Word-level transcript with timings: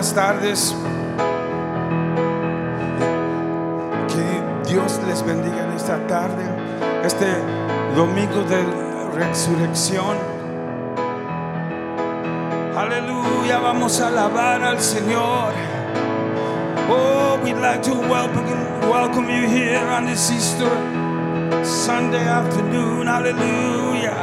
buenas 0.00 0.14
tardes. 0.14 0.74
Que 4.08 4.70
Dios 4.70 4.98
les 5.06 5.22
bendiga 5.22 5.64
en 5.64 5.72
esta 5.72 5.98
tarde, 6.06 6.42
este 7.04 7.26
domingo 7.94 8.42
de 8.44 8.64
resurrección. 9.14 10.16
Aleluya, 12.74 13.58
vamos 13.58 14.00
a 14.00 14.06
alabar 14.08 14.62
al 14.62 14.80
Señor. 14.80 15.52
Oh, 16.88 17.38
we'd 17.44 17.58
like 17.58 17.82
to 17.82 17.92
welcome, 17.92 18.48
welcome 18.88 19.28
you 19.28 19.46
here 19.46 19.86
on 19.86 20.06
this 20.06 20.30
Easter 20.30 20.70
Sunday 21.62 22.26
afternoon. 22.26 23.06
Hallelujah. 23.06 24.16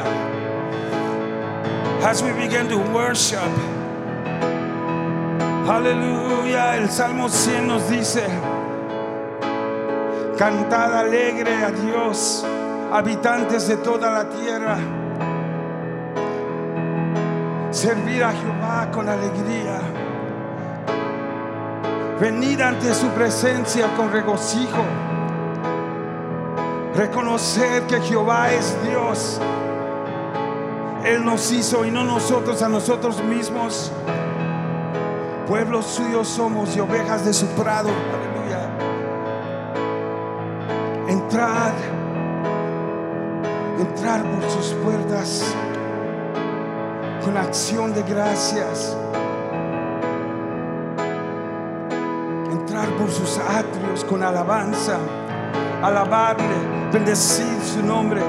As 2.02 2.24
we 2.24 2.32
begin 2.34 2.68
to 2.68 2.80
worship. 2.92 3.77
Aleluya, 5.70 6.78
el 6.78 6.90
Salmo 6.90 7.28
100 7.28 7.68
nos 7.68 7.90
dice, 7.90 8.24
cantad 10.38 10.98
alegre 10.98 11.62
a 11.62 11.72
Dios, 11.72 12.46
habitantes 12.90 13.68
de 13.68 13.76
toda 13.76 14.10
la 14.10 14.30
tierra, 14.30 14.78
servir 17.70 18.24
a 18.24 18.32
Jehová 18.32 18.90
con 18.94 19.10
alegría, 19.10 19.82
venid 22.22 22.62
ante 22.62 22.94
su 22.94 23.10
presencia 23.10 23.94
con 23.98 24.10
regocijo, 24.10 24.86
reconocer 26.96 27.84
que 27.88 28.00
Jehová 28.00 28.54
es 28.54 28.74
Dios, 28.90 29.42
Él 31.04 31.26
nos 31.26 31.52
hizo 31.52 31.84
y 31.84 31.92
no 31.92 32.06
nosotros 32.06 32.62
a 32.62 32.70
nosotros 32.70 33.22
mismos. 33.22 33.92
Pueblo 35.48 35.82
suyo 35.82 36.26
somos 36.26 36.76
y 36.76 36.82
ovejas 36.82 37.24
de 37.24 37.32
su 37.32 37.46
prado. 37.48 37.88
Aleluya. 37.88 38.70
Entrad, 41.08 41.72
entrar 43.80 44.24
por 44.24 44.50
sus 44.50 44.74
puertas 44.84 45.56
con 47.24 47.38
acción 47.38 47.94
de 47.94 48.04
gracias. 48.04 48.98
Entrar 52.52 52.90
por 52.98 53.10
sus 53.10 53.38
atrios 53.38 54.04
con 54.04 54.24
alabanza. 54.24 54.98
Alabarle, 55.82 56.90
bendecir 56.92 57.62
su 57.64 57.82
nombre. 57.82 58.22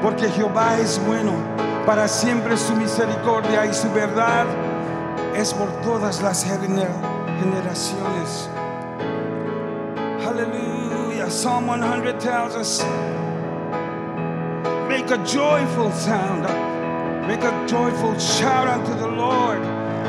Porque 0.00 0.30
Jehová 0.30 0.78
es 0.78 0.98
bueno, 1.06 1.32
para 1.84 2.08
siempre 2.08 2.56
su 2.56 2.74
misericordia 2.74 3.66
y 3.66 3.74
su 3.74 3.92
verdad 3.92 4.46
es 5.36 5.52
por 5.52 5.68
todas 5.82 6.22
las 6.22 6.44
generaciones. 6.44 8.48
Hallelujah. 10.22 11.30
Psalm 11.30 11.66
100 11.66 12.18
tells 12.18 12.56
us 12.56 12.82
make 14.88 15.10
a 15.10 15.18
joyful 15.26 15.92
sound, 15.92 16.44
make 17.28 17.42
a 17.42 17.66
joyful 17.68 18.18
shout 18.18 18.66
unto 18.66 18.94
the 18.98 19.08
Lord, 19.08 19.62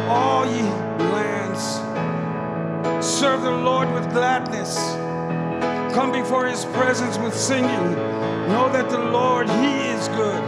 all 0.07 0.45
ye 0.45 0.61
lands. 1.11 1.81
Serve 3.05 3.41
the 3.41 3.51
Lord 3.51 3.91
with 3.93 4.09
gladness. 4.11 4.77
Come 5.93 6.11
before 6.11 6.45
his 6.45 6.65
presence 6.65 7.17
with 7.17 7.35
singing. 7.35 7.95
Know 8.47 8.69
that 8.71 8.89
the 8.89 8.99
Lord, 8.99 9.49
he 9.49 9.89
is 9.89 10.07
good. 10.09 10.43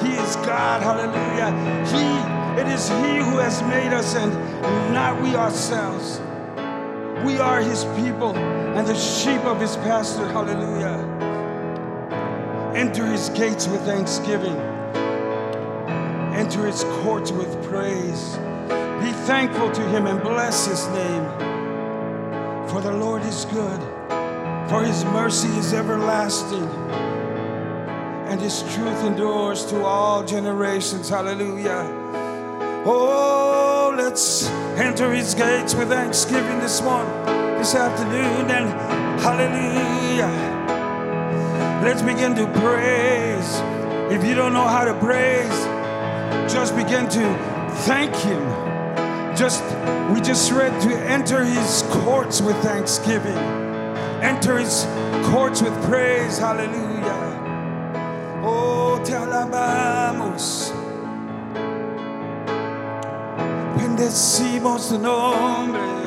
He 0.00 0.14
is 0.14 0.36
God. 0.36 0.82
Hallelujah. 0.82 1.52
He 1.86 2.33
it 2.58 2.66
is 2.68 2.88
He 2.88 3.18
who 3.18 3.38
has 3.38 3.62
made 3.62 3.92
us 3.92 4.14
and 4.14 4.32
not 4.92 5.20
we 5.20 5.34
ourselves. 5.34 6.20
We 7.24 7.38
are 7.38 7.60
His 7.60 7.84
people 7.96 8.36
and 8.36 8.86
the 8.86 8.94
sheep 8.94 9.44
of 9.44 9.60
His 9.60 9.76
pasture. 9.76 10.26
Hallelujah. 10.26 10.98
Enter 12.74 13.06
His 13.06 13.28
gates 13.30 13.68
with 13.68 13.82
thanksgiving, 13.82 14.56
enter 16.34 16.66
His 16.66 16.84
courts 17.02 17.30
with 17.30 17.52
praise. 17.64 18.36
Be 19.02 19.12
thankful 19.26 19.70
to 19.70 19.82
Him 19.88 20.06
and 20.06 20.20
bless 20.22 20.66
His 20.66 20.86
name. 20.88 21.24
For 22.68 22.80
the 22.80 22.92
Lord 22.92 23.22
is 23.22 23.44
good, 23.46 23.80
for 24.68 24.82
His 24.82 25.04
mercy 25.06 25.48
is 25.58 25.72
everlasting 25.72 26.68
and 28.34 28.40
his 28.42 28.62
truth 28.74 29.04
endures 29.04 29.64
to 29.66 29.84
all 29.84 30.24
generations. 30.24 31.08
Hallelujah. 31.08 32.03
Oh, 32.86 33.94
let's 33.96 34.46
enter 34.76 35.10
his 35.10 35.34
gates 35.34 35.74
with 35.74 35.88
thanksgiving 35.88 36.58
this 36.58 36.82
morning, 36.82 37.10
this 37.56 37.74
afternoon, 37.74 38.50
and 38.50 38.68
hallelujah. 39.22 40.28
Let's 41.82 42.02
begin 42.02 42.34
to 42.34 42.46
praise. 42.60 43.58
If 44.12 44.22
you 44.22 44.34
don't 44.34 44.52
know 44.52 44.68
how 44.68 44.84
to 44.84 44.92
praise, 45.00 45.48
just 46.52 46.76
begin 46.76 47.08
to 47.08 47.74
thank 47.86 48.14
him. 48.16 48.44
Just 49.34 49.64
we 50.12 50.20
just 50.20 50.52
read 50.52 50.78
to 50.82 50.94
enter 50.94 51.42
his 51.42 51.84
courts 51.88 52.42
with 52.42 52.56
thanksgiving. 52.58 53.38
Enter 54.20 54.58
his 54.58 54.84
courts 55.30 55.62
with 55.62 55.72
praise. 55.84 56.36
Hallelujah. 56.36 58.42
Oh, 58.44 59.00
te 59.02 59.14
alabamos. 59.14 60.83
Bendecimos 63.96 64.88
tu 64.88 64.98
nombre. 64.98 66.03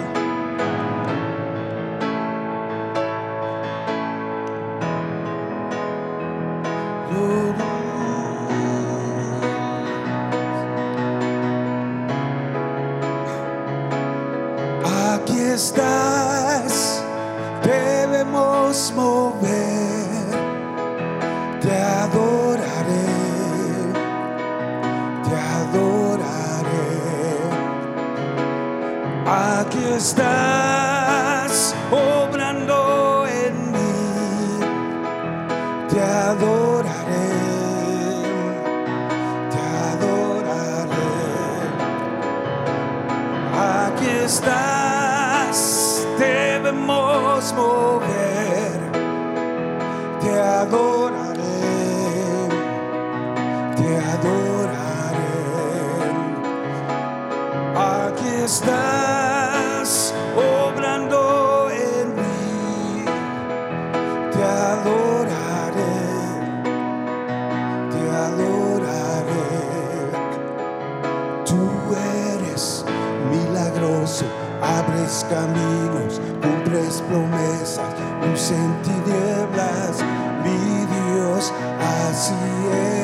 Abres 75.17 75.23
caminos, 75.23 76.21
cumples 76.41 77.01
promesas, 77.09 77.93
luz 78.21 78.51
en 78.51 78.81
tinieblas, 78.83 80.03
mi 80.43 80.85
Dios, 80.85 81.53
así 81.81 82.33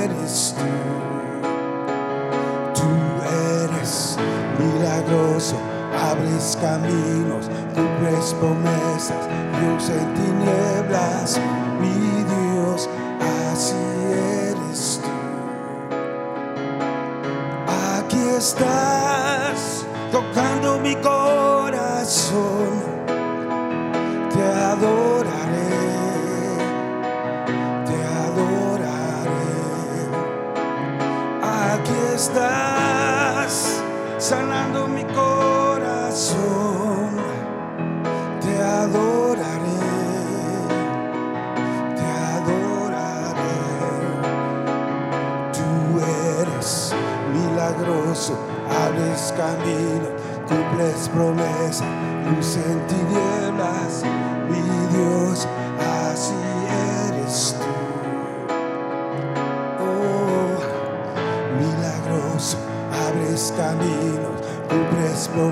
eres 0.04 0.56
tú. 0.57 0.65
Tú 2.74 2.89
eres 3.63 4.18
milagroso, 4.60 5.56
abres 6.12 6.57
caminos, 6.62 7.50
cumples 7.74 8.33
promesas, 8.39 9.27
luz 9.62 9.89
en 9.89 10.13
tinieblas, 10.13 11.39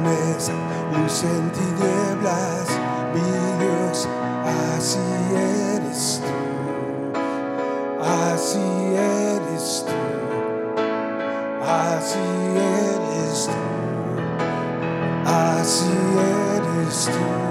promesa, 0.01 0.53
luz 0.93 1.23
en 1.23 1.51
tinieblas, 1.51 2.67
mi 3.13 3.21
Dios, 3.63 4.07
así 4.75 4.99
eres 5.35 6.21
tú. 6.23 6.31
Así 8.03 8.59
eres 8.95 9.85
tú. 9.85 9.93
Así 11.63 12.19
eres 12.57 13.45
tú, 13.45 13.51
así 15.25 15.93
eres 16.17 17.05
tú, 17.05 17.50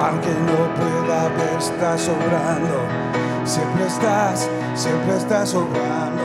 Aunque 0.00 0.30
no 0.30 0.74
pueda 0.74 1.28
ver, 1.28 1.58
está 1.58 1.98
sobrando. 1.98 2.80
Siempre 3.44 3.86
estás, 3.86 4.48
siempre 4.74 5.16
estás 5.16 5.50
sobrando. 5.50 6.22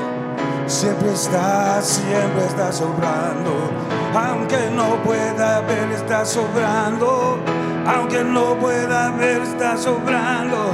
Siempre 0.65 1.11
estás, 1.11 1.85
siempre 1.85 2.45
estás 2.45 2.75
sobrando. 2.77 3.69
Aunque 4.15 4.69
no 4.71 5.03
pueda 5.03 5.59
ver, 5.61 5.91
está 5.91 6.25
sobrando. 6.25 7.37
Aunque 7.85 8.23
no 8.23 8.55
pueda 8.55 9.11
ver, 9.11 9.41
está 9.41 9.77
sobrando. 9.77 10.71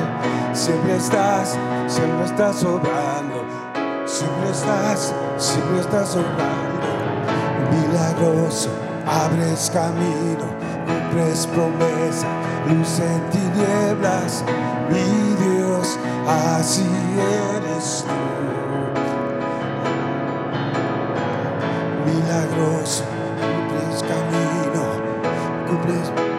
Siempre 0.53 0.95
estás, 0.97 1.57
siempre 1.87 2.25
estás 2.25 2.57
sobrando. 2.57 3.45
Siempre 4.05 4.51
estás, 4.51 5.13
siempre 5.37 5.81
estás 5.81 6.09
sobrando. 6.09 6.87
Milagroso, 7.71 8.69
abres 9.07 9.71
camino, 9.73 10.45
cumples 10.85 11.47
promesa, 11.47 12.27
luz 12.67 12.99
en 12.99 13.29
tinieblas, 13.29 14.43
mi 14.89 15.35
Dios, 15.43 15.97
así 16.27 16.89
eres 17.55 18.05
tú. 18.07 18.21
Milagroso, 22.05 23.03
cumples 23.39 24.03
camino, 24.03 24.83
cumples 25.67 26.30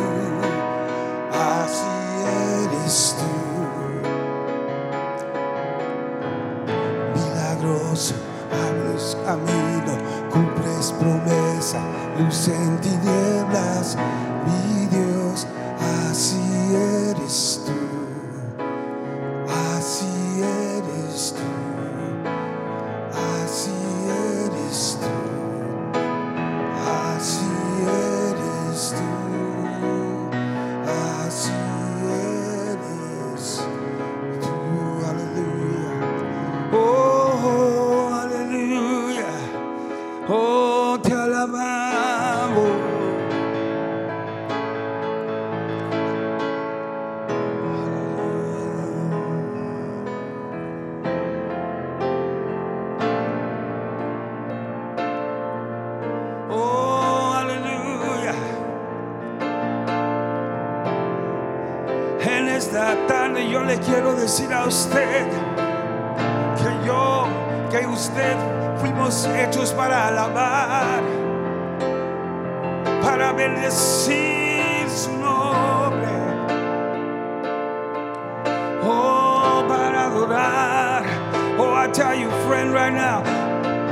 I 81.80 81.88
tell 81.88 82.14
you, 82.14 82.30
friend, 82.46 82.74
right 82.74 82.92
now, 82.92 83.22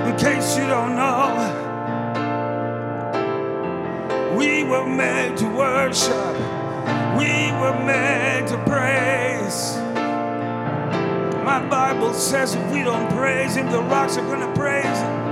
in 0.06 0.18
case 0.18 0.58
you 0.58 0.68
don't 0.68 0.98
know, 0.98 1.38
we 4.38 4.64
were 4.64 4.86
made 4.86 5.38
to 5.38 5.48
worship, 5.48 6.34
we 7.18 7.50
were 7.62 7.80
made 7.86 8.46
to 8.50 8.58
praise. 8.68 9.78
My 11.46 11.66
Bible 11.70 12.14
says 12.14 12.56
if 12.56 12.72
we 12.74 12.84
don't 12.84 13.10
praise 13.14 13.56
Him, 13.56 13.72
the 13.72 13.82
rocks 13.82 14.18
are 14.18 14.26
going 14.26 14.42
to 14.42 14.54
praise 14.54 15.00
Him. 15.00 15.27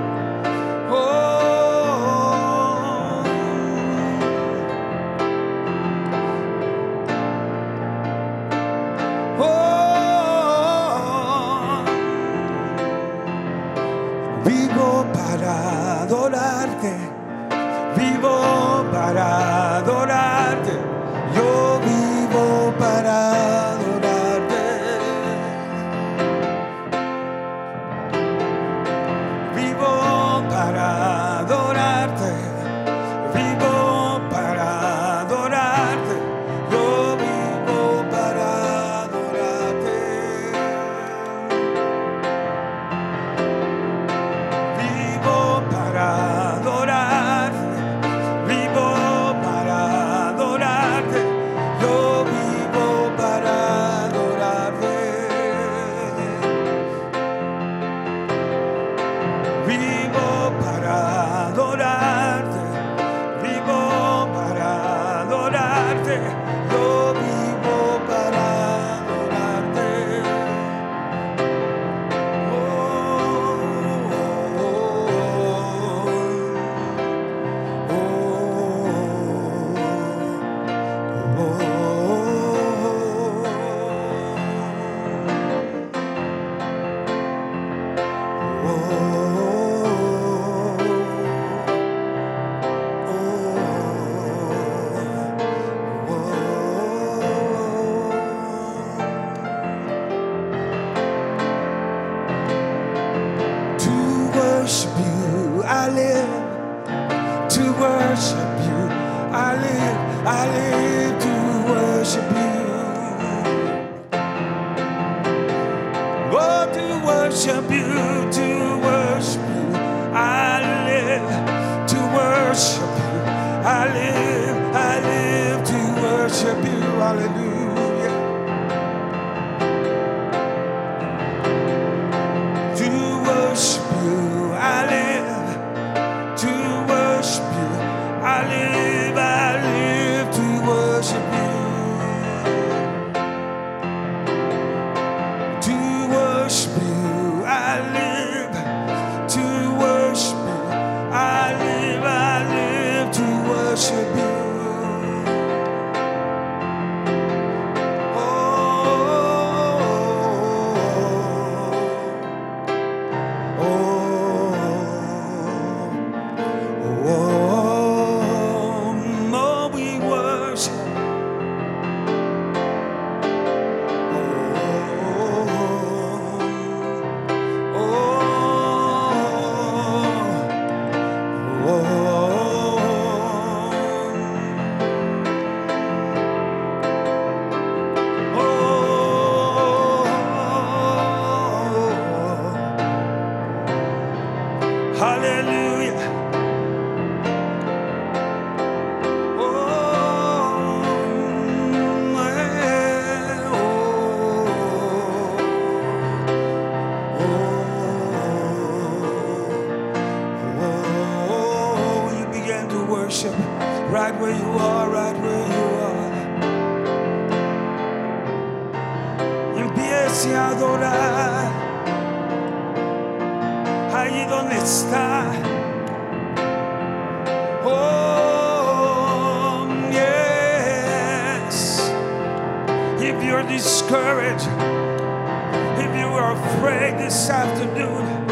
this 237.15 237.29
afternoon, 237.29 238.27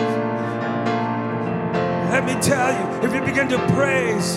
let 2.11 2.25
me 2.25 2.33
tell 2.41 2.69
you, 2.77 3.07
if 3.07 3.13
you 3.15 3.21
begin 3.21 3.47
to 3.47 3.57
praise, 3.73 4.35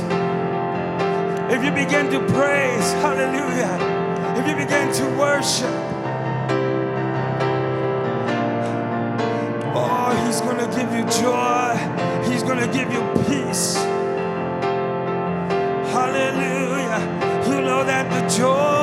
if 1.53 1.65
you 1.65 1.73
begin 1.73 2.09
to 2.13 2.21
praise, 2.33 2.93
hallelujah, 3.03 3.77
if 4.39 4.47
you 4.47 4.55
begin 4.55 4.93
to 4.95 5.05
worship, 5.19 5.69
oh, 9.75 10.25
He's 10.25 10.41
going 10.41 10.59
to 10.59 10.69
give 10.77 10.95
you 10.95 11.05
joy, 11.21 11.75
He's 12.31 12.45
going 12.45 12.61
to 12.61 12.69
give 12.69 12.93
you 12.93 13.03
peace. 13.27 13.75
Hallelujah. 15.91 17.01
You 17.49 17.63
know 17.63 17.83
that 17.85 18.07
the 18.13 18.39
joy. 18.39 18.76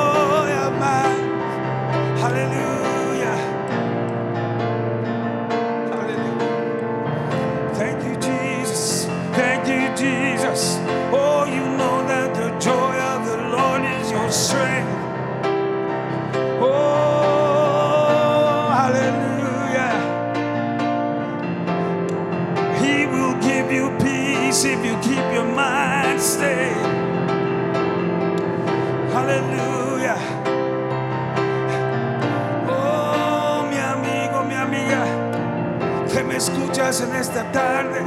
tarde. 37.51 38.01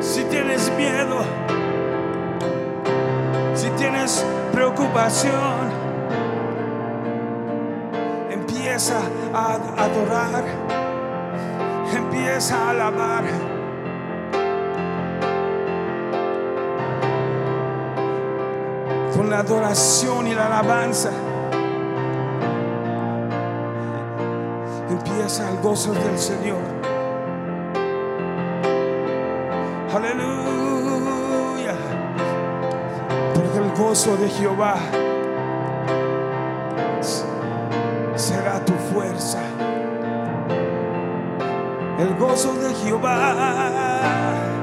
Si 0.00 0.24
tienes 0.24 0.72
miedo, 0.76 1.18
si 3.54 3.68
tienes 3.70 4.24
preocupación, 4.52 5.70
empieza 8.30 9.00
a 9.34 9.54
adorar, 9.76 10.44
empieza 11.94 12.56
a 12.56 12.70
alabar. 12.70 13.24
Con 19.16 19.30
la 19.30 19.40
adoración 19.40 20.26
y 20.28 20.34
la 20.34 20.46
alabanza. 20.46 21.10
Empieza 24.90 25.50
el 25.50 25.58
gozo 25.58 25.92
del 25.92 26.18
Señor. 26.18 26.62
Aleluya. 29.94 31.74
Porque 33.34 33.58
el 33.58 33.70
gozo 33.76 34.16
de 34.16 34.28
Jehová 34.28 34.76
será 38.14 38.64
tu 38.64 38.72
fuerza. 38.92 39.40
El 41.98 42.14
gozo 42.16 42.54
de 42.54 42.74
Jehová. 42.74 44.57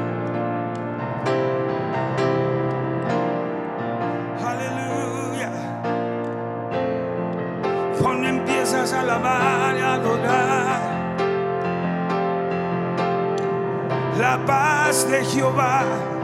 Paz 14.39 15.04
de 15.06 15.24
Jehová. 15.24 16.15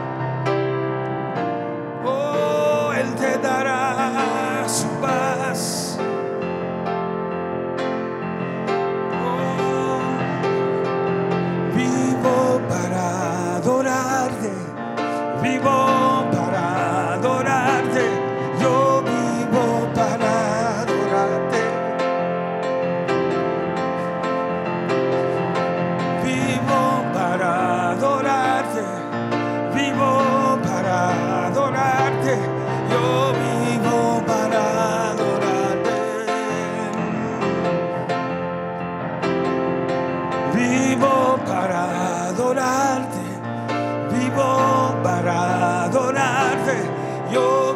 Para 45.03 45.83
adorarte, 45.83 46.83
yo 47.31 47.70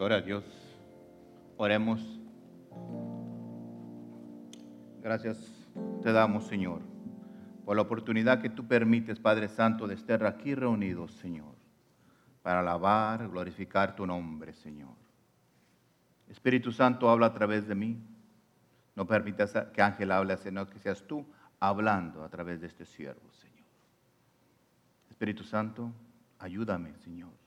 Gloria 0.00 0.16
a 0.16 0.22
Dios. 0.22 0.44
Oremos. 1.58 2.00
Gracias 5.02 5.36
te 6.02 6.10
damos, 6.10 6.46
Señor, 6.46 6.80
por 7.66 7.76
la 7.76 7.82
oportunidad 7.82 8.40
que 8.40 8.48
tú 8.48 8.66
permites, 8.66 9.20
Padre 9.20 9.46
Santo, 9.48 9.86
de 9.86 9.96
estar 9.96 10.24
aquí 10.24 10.54
reunidos, 10.54 11.12
Señor, 11.16 11.54
para 12.40 12.60
alabar, 12.60 13.28
glorificar 13.28 13.94
tu 13.94 14.06
nombre, 14.06 14.54
Señor. 14.54 14.96
Espíritu 16.30 16.72
Santo, 16.72 17.10
habla 17.10 17.26
a 17.26 17.34
través 17.34 17.68
de 17.68 17.74
mí. 17.74 18.02
No 18.96 19.06
permitas 19.06 19.52
que 19.74 19.82
Ángel 19.82 20.12
hable, 20.12 20.38
sino 20.38 20.66
que 20.66 20.78
seas 20.78 21.06
tú 21.06 21.26
hablando 21.58 22.24
a 22.24 22.30
través 22.30 22.62
de 22.62 22.68
este 22.68 22.86
siervo, 22.86 23.30
Señor. 23.34 23.68
Espíritu 25.10 25.44
Santo, 25.44 25.92
ayúdame, 26.38 26.94
Señor, 26.94 27.39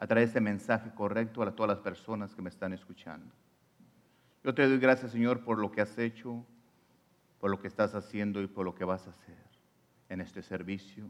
a 0.00 0.06
traer 0.06 0.28
ese 0.28 0.40
mensaje 0.40 0.90
correcto 0.94 1.42
a 1.42 1.54
todas 1.54 1.76
las 1.76 1.80
personas 1.80 2.34
que 2.34 2.40
me 2.40 2.48
están 2.48 2.72
escuchando. 2.72 3.34
Yo 4.42 4.54
te 4.54 4.66
doy 4.66 4.78
gracias, 4.78 5.12
Señor, 5.12 5.44
por 5.44 5.58
lo 5.58 5.70
que 5.70 5.82
has 5.82 5.98
hecho, 5.98 6.42
por 7.38 7.50
lo 7.50 7.60
que 7.60 7.68
estás 7.68 7.94
haciendo 7.94 8.40
y 8.40 8.46
por 8.46 8.64
lo 8.64 8.74
que 8.74 8.86
vas 8.86 9.06
a 9.06 9.10
hacer 9.10 9.36
en 10.08 10.22
este 10.22 10.40
servicio. 10.40 11.04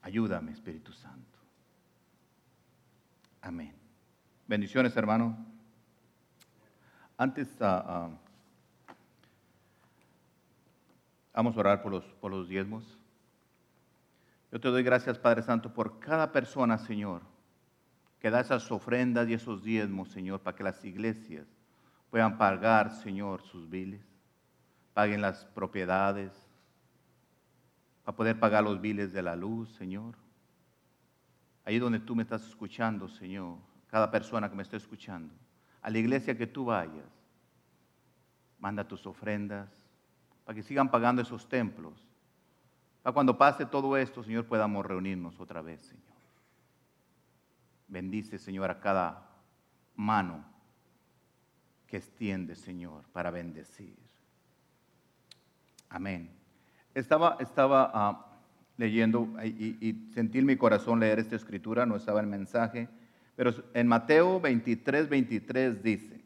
Ayúdame, 0.00 0.52
Espíritu 0.52 0.90
Santo. 0.94 1.38
Amén. 3.42 3.74
Bendiciones, 4.46 4.96
hermano. 4.96 5.36
Antes, 7.18 7.60
ah, 7.60 7.84
ah, 7.86 8.10
vamos 11.34 11.54
a 11.54 11.60
orar 11.60 11.82
por 11.82 11.92
los, 11.92 12.04
por 12.04 12.30
los 12.30 12.48
diezmos. 12.48 12.97
Yo 14.50 14.60
te 14.60 14.68
doy 14.68 14.82
gracias, 14.82 15.18
Padre 15.18 15.42
Santo, 15.42 15.72
por 15.72 16.00
cada 16.00 16.32
persona, 16.32 16.78
Señor, 16.78 17.22
que 18.18 18.30
da 18.30 18.40
esas 18.40 18.70
ofrendas 18.72 19.28
y 19.28 19.34
esos 19.34 19.62
diezmos, 19.62 20.08
Señor, 20.08 20.40
para 20.40 20.56
que 20.56 20.64
las 20.64 20.82
iglesias 20.84 21.46
puedan 22.10 22.38
pagar, 22.38 22.90
Señor, 22.90 23.42
sus 23.42 23.68
biles, 23.68 24.00
paguen 24.94 25.20
las 25.20 25.44
propiedades, 25.44 26.32
para 28.04 28.16
poder 28.16 28.40
pagar 28.40 28.64
los 28.64 28.80
biles 28.80 29.12
de 29.12 29.22
la 29.22 29.36
luz, 29.36 29.68
Señor. 29.74 30.16
Ahí 31.66 31.78
donde 31.78 32.00
tú 32.00 32.16
me 32.16 32.22
estás 32.22 32.46
escuchando, 32.46 33.06
Señor, 33.06 33.58
cada 33.88 34.10
persona 34.10 34.48
que 34.48 34.56
me 34.56 34.62
está 34.62 34.78
escuchando, 34.78 35.34
a 35.82 35.90
la 35.90 35.98
iglesia 35.98 36.38
que 36.38 36.46
tú 36.46 36.64
vayas, 36.64 37.04
manda 38.58 38.88
tus 38.88 39.06
ofrendas, 39.06 39.68
para 40.46 40.56
que 40.56 40.62
sigan 40.62 40.90
pagando 40.90 41.20
esos 41.20 41.46
templos 41.46 42.07
para 43.02 43.14
cuando 43.14 43.38
pase 43.38 43.66
todo 43.66 43.96
esto, 43.96 44.22
Señor, 44.22 44.46
podamos 44.46 44.84
reunirnos 44.84 45.38
otra 45.40 45.62
vez, 45.62 45.80
Señor. 45.82 46.04
Bendice, 47.86 48.38
Señor, 48.38 48.70
a 48.70 48.80
cada 48.80 49.26
mano 49.96 50.44
que 51.86 51.96
extiende, 51.96 52.54
Señor, 52.54 53.04
para 53.12 53.30
bendecir. 53.30 53.96
Amén. 55.88 56.30
Estaba, 56.94 57.38
estaba 57.40 57.90
ah, 57.94 58.26
leyendo 58.76 59.28
y, 59.42 59.78
y 59.80 60.10
sentí 60.12 60.38
en 60.38 60.46
mi 60.46 60.56
corazón 60.56 61.00
leer 61.00 61.18
esta 61.18 61.36
escritura, 61.36 61.86
no 61.86 61.96
estaba 61.96 62.20
el 62.20 62.26
mensaje, 62.26 62.88
pero 63.36 63.54
en 63.72 63.86
Mateo 63.86 64.40
23, 64.40 65.08
23 65.08 65.82
dice, 65.82 66.20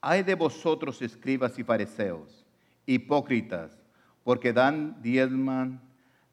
hay 0.00 0.22
de 0.22 0.34
vosotros 0.34 1.02
escribas 1.02 1.58
y 1.58 1.64
fariseos, 1.64 2.46
hipócritas, 2.86 3.79
porque 4.24 4.52
dan, 4.52 5.00
diezman, 5.02 5.80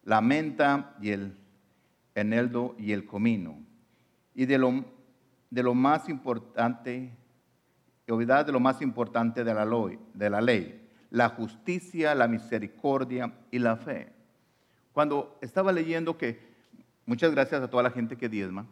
la 0.04 0.20
menta 0.20 0.94
y 1.00 1.10
el 1.10 1.36
eneldo 2.14 2.74
y 2.78 2.92
el 2.92 3.04
comino. 3.06 3.58
Y 4.34 4.46
de 4.46 4.58
lo, 4.58 4.84
de 5.50 5.62
lo 5.62 5.74
más 5.74 6.08
importante, 6.08 7.12
y 8.06 8.12
olvidad 8.12 8.46
de 8.46 8.52
lo 8.52 8.60
más 8.60 8.80
importante 8.80 9.44
de 9.44 9.54
la, 9.54 9.64
ley, 9.64 9.98
de 10.14 10.30
la 10.30 10.40
ley, 10.40 10.88
la 11.10 11.28
justicia, 11.30 12.14
la 12.14 12.28
misericordia 12.28 13.32
y 13.50 13.58
la 13.58 13.76
fe. 13.76 14.12
Cuando 14.92 15.38
estaba 15.40 15.72
leyendo 15.72 16.16
que, 16.16 16.40
muchas 17.06 17.30
gracias 17.32 17.62
a 17.62 17.68
toda 17.68 17.82
la 17.82 17.90
gente 17.90 18.16
que 18.16 18.28
diezma, 18.28 18.66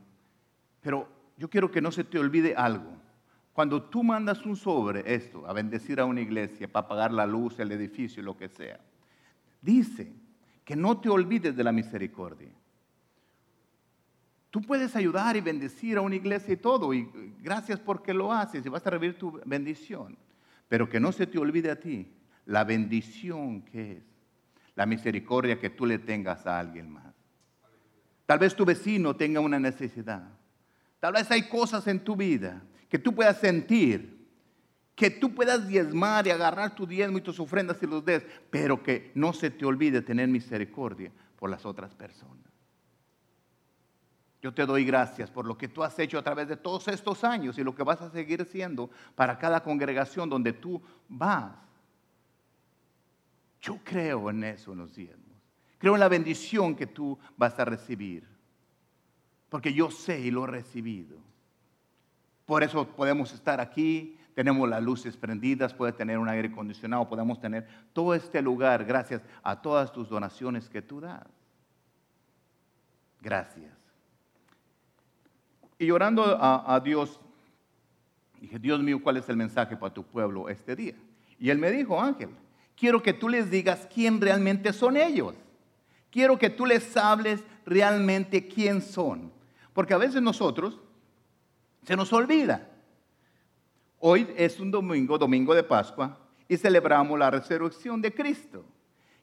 pero 0.80 1.08
yo 1.36 1.50
quiero 1.50 1.70
que 1.70 1.80
no 1.80 1.90
se 1.90 2.04
te 2.04 2.18
olvide 2.18 2.54
algo. 2.56 2.96
Cuando 3.52 3.82
tú 3.82 4.02
mandas 4.02 4.44
un 4.44 4.56
sobre, 4.56 5.14
esto, 5.14 5.46
a 5.46 5.52
bendecir 5.52 6.00
a 6.00 6.04
una 6.04 6.20
iglesia, 6.20 6.70
para 6.70 6.88
pagar 6.88 7.12
la 7.12 7.26
luz, 7.26 7.58
el 7.58 7.72
edificio, 7.72 8.22
lo 8.22 8.36
que 8.36 8.48
sea, 8.48 8.78
dice 9.66 10.10
que 10.64 10.74
no 10.74 10.98
te 10.98 11.10
olvides 11.10 11.54
de 11.54 11.64
la 11.64 11.72
misericordia. 11.72 12.50
Tú 14.50 14.62
puedes 14.62 14.96
ayudar 14.96 15.36
y 15.36 15.42
bendecir 15.42 15.98
a 15.98 16.00
una 16.00 16.16
iglesia 16.16 16.54
y 16.54 16.56
todo, 16.56 16.94
y 16.94 17.06
gracias 17.42 17.78
porque 17.78 18.14
lo 18.14 18.32
haces 18.32 18.64
y 18.64 18.68
vas 18.70 18.86
a 18.86 18.90
recibir 18.90 19.18
tu 19.18 19.38
bendición. 19.44 20.16
Pero 20.68 20.88
que 20.88 20.98
no 20.98 21.12
se 21.12 21.26
te 21.26 21.38
olvide 21.38 21.70
a 21.70 21.78
ti 21.78 22.10
la 22.46 22.64
bendición 22.64 23.62
que 23.62 23.92
es, 23.92 24.02
la 24.74 24.86
misericordia 24.86 25.58
que 25.58 25.70
tú 25.70 25.84
le 25.84 25.98
tengas 25.98 26.46
a 26.46 26.58
alguien 26.58 26.90
más. 26.90 27.14
Tal 28.24 28.38
vez 28.38 28.54
tu 28.54 28.64
vecino 28.64 29.14
tenga 29.14 29.40
una 29.40 29.58
necesidad. 29.58 30.30
Tal 31.00 31.12
vez 31.12 31.30
hay 31.30 31.48
cosas 31.48 31.86
en 31.86 32.00
tu 32.00 32.16
vida 32.16 32.62
que 32.88 32.98
tú 32.98 33.14
puedas 33.14 33.38
sentir, 33.38 34.15
que 34.96 35.10
tú 35.10 35.34
puedas 35.34 35.68
diezmar 35.68 36.26
y 36.26 36.30
agarrar 36.30 36.74
tu 36.74 36.86
diezmo 36.86 37.18
y 37.18 37.20
tus 37.20 37.38
ofrendas 37.38 37.80
y 37.82 37.86
los 37.86 38.04
des, 38.04 38.26
pero 38.50 38.82
que 38.82 39.12
no 39.14 39.34
se 39.34 39.50
te 39.50 39.66
olvide 39.66 40.00
tener 40.00 40.26
misericordia 40.26 41.12
por 41.38 41.50
las 41.50 41.66
otras 41.66 41.94
personas. 41.94 42.46
Yo 44.40 44.54
te 44.54 44.64
doy 44.64 44.86
gracias 44.86 45.30
por 45.30 45.44
lo 45.44 45.58
que 45.58 45.68
tú 45.68 45.84
has 45.84 45.98
hecho 45.98 46.18
a 46.18 46.22
través 46.22 46.48
de 46.48 46.56
todos 46.56 46.88
estos 46.88 47.24
años 47.24 47.58
y 47.58 47.64
lo 47.64 47.74
que 47.74 47.82
vas 47.82 48.00
a 48.00 48.10
seguir 48.10 48.40
haciendo 48.40 48.90
para 49.14 49.38
cada 49.38 49.62
congregación 49.62 50.30
donde 50.30 50.54
tú 50.54 50.82
vas. 51.08 51.52
Yo 53.60 53.78
creo 53.84 54.30
en 54.30 54.44
eso 54.44 54.72
en 54.72 54.78
los 54.78 54.94
diezmos. 54.94 55.36
Creo 55.78 55.94
en 55.94 56.00
la 56.00 56.08
bendición 56.08 56.74
que 56.74 56.86
tú 56.86 57.18
vas 57.36 57.58
a 57.58 57.66
recibir. 57.66 58.26
Porque 59.50 59.74
yo 59.74 59.90
sé 59.90 60.20
y 60.20 60.30
lo 60.30 60.44
he 60.44 60.48
recibido. 60.48 61.18
Por 62.46 62.62
eso 62.62 62.86
podemos 62.86 63.34
estar 63.34 63.60
aquí, 63.60 64.16
tenemos 64.36 64.68
las 64.68 64.82
luces 64.82 65.16
prendidas, 65.16 65.72
puede 65.72 65.94
tener 65.94 66.18
un 66.18 66.28
aire 66.28 66.48
acondicionado, 66.48 67.08
podemos 67.08 67.40
tener 67.40 67.66
todo 67.94 68.12
este 68.12 68.42
lugar 68.42 68.84
gracias 68.84 69.22
a 69.42 69.62
todas 69.62 69.90
tus 69.90 70.10
donaciones 70.10 70.68
que 70.68 70.82
tú 70.82 71.00
das. 71.00 71.26
Gracias. 73.22 73.72
Y 75.78 75.90
orando 75.90 76.36
a, 76.38 76.78
Dios, 76.84 77.18
dije, 78.38 78.58
Dios 78.58 78.82
mío, 78.82 79.02
¿cuál 79.02 79.16
es 79.16 79.26
el 79.30 79.38
mensaje 79.38 79.74
para 79.74 79.94
tu 79.94 80.04
pueblo 80.04 80.50
este 80.50 80.76
día? 80.76 80.94
Y 81.38 81.48
él 81.48 81.56
me 81.56 81.70
dijo, 81.70 81.98
Ángel, 81.98 82.28
quiero 82.76 83.02
que 83.02 83.14
tú 83.14 83.30
les 83.30 83.50
digas 83.50 83.88
quién 83.90 84.20
realmente 84.20 84.74
son 84.74 84.98
ellos. 84.98 85.34
Quiero 86.10 86.38
que 86.38 86.50
tú 86.50 86.66
les 86.66 86.94
hables 86.98 87.42
realmente 87.64 88.46
quién 88.46 88.82
son. 88.82 89.32
Porque 89.72 89.94
a 89.94 89.98
veces 89.98 90.20
nosotros 90.20 90.78
se 91.84 91.96
nos 91.96 92.12
olvida. 92.12 92.75
Hoy 93.98 94.28
es 94.36 94.60
un 94.60 94.70
domingo, 94.70 95.18
domingo 95.18 95.54
de 95.54 95.62
Pascua, 95.62 96.18
y 96.48 96.56
celebramos 96.56 97.18
la 97.18 97.30
resurrección 97.30 98.00
de 98.00 98.14
Cristo, 98.14 98.64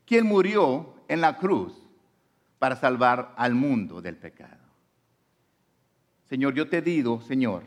quien 0.06 0.26
murió 0.26 0.96
en 1.08 1.22
la 1.22 1.38
cruz 1.38 1.74
para 2.60 2.76
salvar 2.76 3.34
al 3.38 3.54
mundo 3.54 4.02
del 4.02 4.18
pecado. 4.18 4.64
Señor, 6.30 6.54
yo 6.54 6.68
te 6.68 6.82
digo, 6.82 7.22
Señor, 7.22 7.64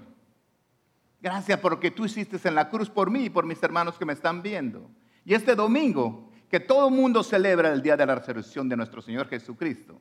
gracias 1.21 1.59
por 1.61 1.73
lo 1.73 1.81
que 1.81 1.91
tú 1.91 2.05
hiciste 2.05 2.37
en 2.49 2.55
la 2.55 2.69
cruz 2.69 2.91
por 2.91 3.11
mí 3.11 3.25
y 3.25 3.31
por 3.31 3.47
mis 3.47 3.63
hermanos 3.63 3.97
que 3.97 4.05
me 4.05 4.13
están 4.13 4.43
viendo. 4.43 4.91
Y 5.25 5.35
este 5.35 5.55
domingo, 5.55 6.31
que 6.51 6.61
todo 6.61 6.89
el 6.89 6.95
mundo 6.95 7.23
celebra 7.23 7.73
el 7.73 7.83
día 7.83 7.97
de 7.97 8.07
la 8.07 8.17
resurrección 8.17 8.69
de 8.69 8.77
nuestro 8.77 9.01
Señor 9.01 9.29
Jesucristo, 9.29 10.01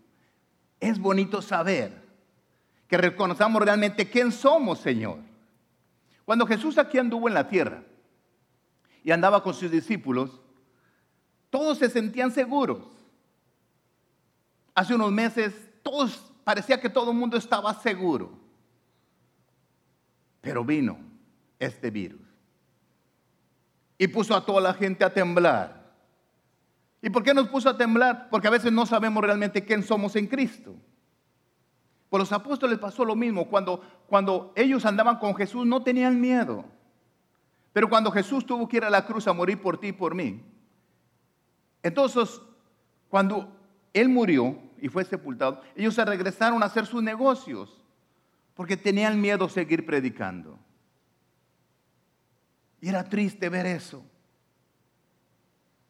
es 0.80 1.00
bonito 1.00 1.41
saber 1.41 2.04
que 2.88 2.98
reconozcamos 2.98 3.62
realmente 3.62 4.10
quién 4.10 4.32
somos, 4.32 4.80
Señor. 4.80 5.20
Cuando 6.26 6.48
Jesús 6.48 6.78
aquí 6.78 6.98
anduvo 6.98 7.28
en 7.28 7.36
la 7.36 7.48
tierra 7.48 7.84
y 9.04 9.12
andaba 9.12 9.44
con 9.44 9.54
sus 9.54 9.70
discípulos, 9.70 10.42
todos 11.52 11.78
se 11.78 11.90
sentían 11.90 12.32
seguros. 12.32 12.86
Hace 14.74 14.96
unos 14.96 15.12
meses 15.12 15.54
todos 15.84 16.34
parecía 16.44 16.82
que 16.82 16.90
todo 16.90 17.12
el 17.12 17.18
mundo 17.18 17.38
estaba 17.38 17.74
seguro. 17.76 18.38
Pero 20.42 20.66
vino 20.66 20.98
este 21.60 21.90
virus 21.90 22.22
y 23.98 24.08
puso 24.08 24.36
a 24.36 24.46
toda 24.46 24.62
la 24.62 24.74
gente 24.74 25.04
a 25.04 25.14
temblar. 25.14 25.94
¿Y 27.02 27.10
por 27.10 27.24
qué 27.24 27.34
nos 27.34 27.48
puso 27.48 27.70
a 27.70 27.78
temblar? 27.78 28.30
Porque 28.30 28.48
a 28.48 28.52
veces 28.52 28.72
no 28.72 28.86
sabemos 28.86 29.24
realmente 29.24 29.64
quién 29.64 29.84
somos 29.84 30.16
en 30.16 30.28
Cristo. 30.28 30.76
Por 32.15 32.21
los 32.21 32.32
apóstoles 32.32 32.80
pasó 32.80 33.04
lo 33.04 33.13
mismo. 33.13 33.49
Cuando, 33.49 33.82
cuando 34.08 34.54
ellos 34.56 34.86
andaban 34.86 35.19
con 35.19 35.36
Jesús 35.36 35.65
no 35.65 35.84
tenían 35.84 36.21
miedo. 36.21 36.63
Pero 37.73 37.89
cuando 37.89 38.10
Jesús 38.10 38.45
tuvo 38.45 38.69
que 38.69 38.78
ir 38.78 38.86
a 38.86 38.89
la 38.89 39.06
cruz 39.06 39.28
a 39.28 39.34
morir 39.34 39.62
por 39.62 39.78
ti 39.78 39.88
y 39.88 39.91
por 39.91 40.15
mí, 40.15 40.41
entonces 41.84 42.39
cuando 43.10 43.54
Él 43.91 44.08
murió 44.08 44.58
y 44.80 44.88
fue 44.88 45.04
sepultado, 45.04 45.60
ellos 45.75 45.93
se 45.93 46.06
regresaron 46.06 46.63
a 46.63 46.67
hacer 46.67 46.86
sus 46.86 47.04
negocios 47.04 47.82
porque 48.54 48.78
tenían 48.78 49.19
miedo 49.19 49.49
seguir 49.49 49.86
predicando. 49.86 50.58
Y 52.80 52.88
era 52.88 53.04
triste 53.04 53.49
ver 53.49 53.65
eso. 53.65 54.06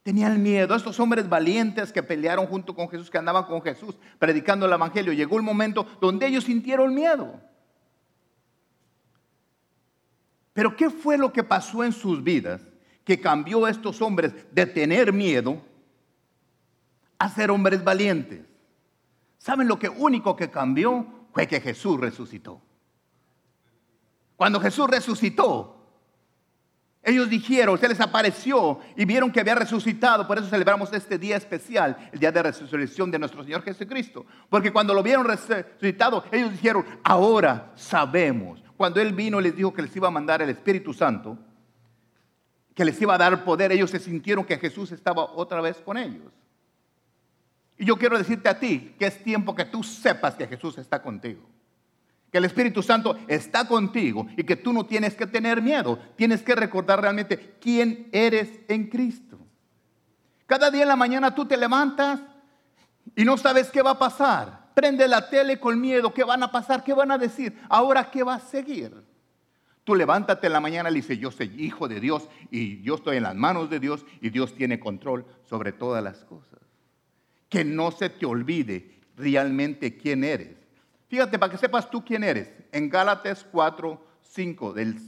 Tenían 0.06 0.44
miedo. 0.44 0.76
Estos 0.76 1.00
hombres 1.00 1.28
valientes 1.28 1.92
que 1.92 2.04
pelearon 2.04 2.46
junto 2.46 2.76
con 2.76 2.88
Jesús, 2.88 3.10
que 3.10 3.18
andaban 3.18 3.46
con 3.46 3.60
Jesús 3.64 3.98
predicando 4.20 4.68
el 4.68 4.72
Evangelio, 4.72 5.14
llegó 5.14 5.38
el 5.38 5.42
momento 5.42 5.88
donde 6.00 6.28
ellos 6.28 6.44
sintieron 6.44 6.94
miedo. 6.94 7.42
Pero 10.54 10.76
¿qué 10.76 10.92
fue 10.92 11.18
lo 11.18 11.34
que 11.34 11.44
pasó 11.44 11.84
en 11.84 11.92
sus 11.92 12.24
vidas 12.24 12.62
que 13.04 13.20
cambió 13.20 13.66
a 13.66 13.72
estos 13.72 14.00
hombres 14.00 14.32
de 14.52 14.68
tener 14.68 15.12
miedo 15.12 15.60
a 17.18 17.28
ser 17.28 17.50
hombres 17.50 17.84
valientes? 17.84 18.46
¿Saben 19.40 19.68
lo 19.68 19.80
que 19.80 19.90
único 19.90 20.36
que 20.36 20.52
cambió? 20.52 21.08
fue 21.34 21.48
que 21.48 21.60
Jesús 21.60 22.00
resucitó. 22.00 22.62
Cuando 24.36 24.58
Jesús 24.62 24.88
resucitó, 24.88 25.75
ellos 27.06 27.30
dijeron, 27.30 27.78
se 27.78 27.88
les 27.88 28.02
apareció 28.02 28.80
y 28.96 29.06
vieron 29.06 29.32
que 29.32 29.40
había 29.40 29.54
resucitado. 29.54 30.26
Por 30.26 30.40
eso 30.40 30.48
celebramos 30.48 30.92
este 30.92 31.20
día 31.20 31.38
especial, 31.38 31.96
el 32.12 32.20
día 32.20 32.32
de 32.32 32.42
resurrección 32.42 33.12
de 33.12 33.20
nuestro 33.20 33.44
Señor 33.44 33.62
Jesucristo. 33.62 34.26
Porque 34.50 34.74
cuando 34.74 34.92
lo 34.92 35.04
vieron 35.04 35.24
resucitado, 35.24 36.24
ellos 36.32 36.52
dijeron, 36.52 36.84
ahora 37.04 37.72
sabemos. 37.76 38.64
Cuando 38.76 39.00
Él 39.00 39.14
vino 39.14 39.40
y 39.40 39.44
les 39.44 39.56
dijo 39.56 39.72
que 39.72 39.84
les 39.84 39.96
iba 39.96 40.08
a 40.08 40.12
mandar 40.12 40.42
el 40.42 40.50
Espíritu 40.50 40.96
Santo, 40.96 41.38
que 42.74 42.84
les 42.84 43.00
iba 43.00 43.14
a 43.14 43.20
dar 43.20 43.44
poder, 43.46 43.72
ellos 43.72 43.92
se 43.92 44.00
sintieron 44.00 44.44
que 44.44 44.58
Jesús 44.58 44.92
estaba 44.92 45.26
otra 45.26 45.62
vez 45.62 45.78
con 45.78 45.98
ellos. 45.98 46.34
Y 47.78 47.86
yo 47.86 47.98
quiero 47.98 48.18
decirte 48.18 48.50
a 48.50 48.60
ti 48.60 48.96
que 48.98 49.06
es 49.06 49.24
tiempo 49.24 49.54
que 49.54 49.66
tú 49.66 49.84
sepas 49.84 50.34
que 50.34 50.48
Jesús 50.48 50.80
está 50.80 51.00
contigo. 51.04 51.48
Que 52.32 52.40
el 52.40 52.46
Espíritu 52.46 52.84
Santo 52.84 53.18
está 53.28 53.68
contigo 53.68 54.28
y 54.36 54.44
que 54.44 54.56
tú 54.56 54.74
no 54.74 54.86
tienes 54.86 55.16
que 55.16 55.28
tener 55.28 55.62
miedo. 55.62 56.00
Tienes 56.16 56.42
que 56.42 56.56
recordar 56.56 57.02
realmente 57.02 57.56
quién 57.62 58.10
eres 58.12 58.50
en 58.68 58.90
Cristo. 58.90 59.40
Cada 60.46 60.70
día 60.70 60.84
en 60.84 60.90
la 60.90 60.96
mañana 60.96 61.34
tú 61.34 61.46
te 61.46 61.58
levantas 61.58 62.20
y 63.16 63.24
no 63.24 63.38
sabes 63.38 63.70
qué 63.72 63.82
va 63.82 63.92
a 63.92 64.00
pasar. 64.00 64.72
Prende 64.74 65.08
la 65.08 65.30
tele 65.30 65.60
con 65.60 65.80
miedo. 65.80 66.14
¿Qué 66.14 66.24
van 66.24 66.44
a 66.44 66.52
pasar? 66.52 66.84
¿Qué 66.84 66.94
van 66.94 67.12
a 67.12 67.18
decir? 67.18 67.58
Ahora, 67.70 68.12
¿qué 68.12 68.24
va 68.24 68.36
a 68.36 68.40
seguir? 68.40 68.92
Tú 69.84 69.96
levántate 69.96 70.48
en 70.48 70.54
la 70.54 70.60
mañana 70.60 70.90
y 70.90 70.96
dices, 70.96 71.18
yo 71.18 71.32
soy 71.32 71.54
hijo 71.58 71.88
de 71.88 72.00
Dios 72.00 72.28
y 72.52 72.82
yo 72.82 72.96
estoy 72.96 73.18
en 73.18 73.24
las 73.24 73.36
manos 73.36 73.70
de 73.70 73.80
Dios 73.80 74.06
y 74.20 74.30
Dios 74.30 74.56
tiene 74.56 74.80
control 74.80 75.26
sobre 75.46 75.72
todas 75.72 76.04
las 76.04 76.24
cosas 76.26 76.56
que 77.56 77.64
no 77.64 77.92
se 77.92 78.10
te 78.10 78.26
olvide 78.26 79.00
realmente 79.16 79.96
quién 79.96 80.26
eres. 80.26 80.58
Fíjate, 81.16 81.40
para 81.40 81.50
que 81.50 81.58
sepas 81.58 81.90
tú 81.90 82.04
quién 82.04 82.26
eres. 82.26 82.52
En 82.74 82.90
Gálatas 82.90 83.48
4, 83.50 84.06
5, 84.22 84.74
del, 84.74 85.00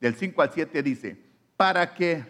del 0.00 0.14
5 0.14 0.40
al 0.40 0.50
7 0.50 0.82
dice, 0.82 1.22
para 1.54 1.92
que, 1.92 2.24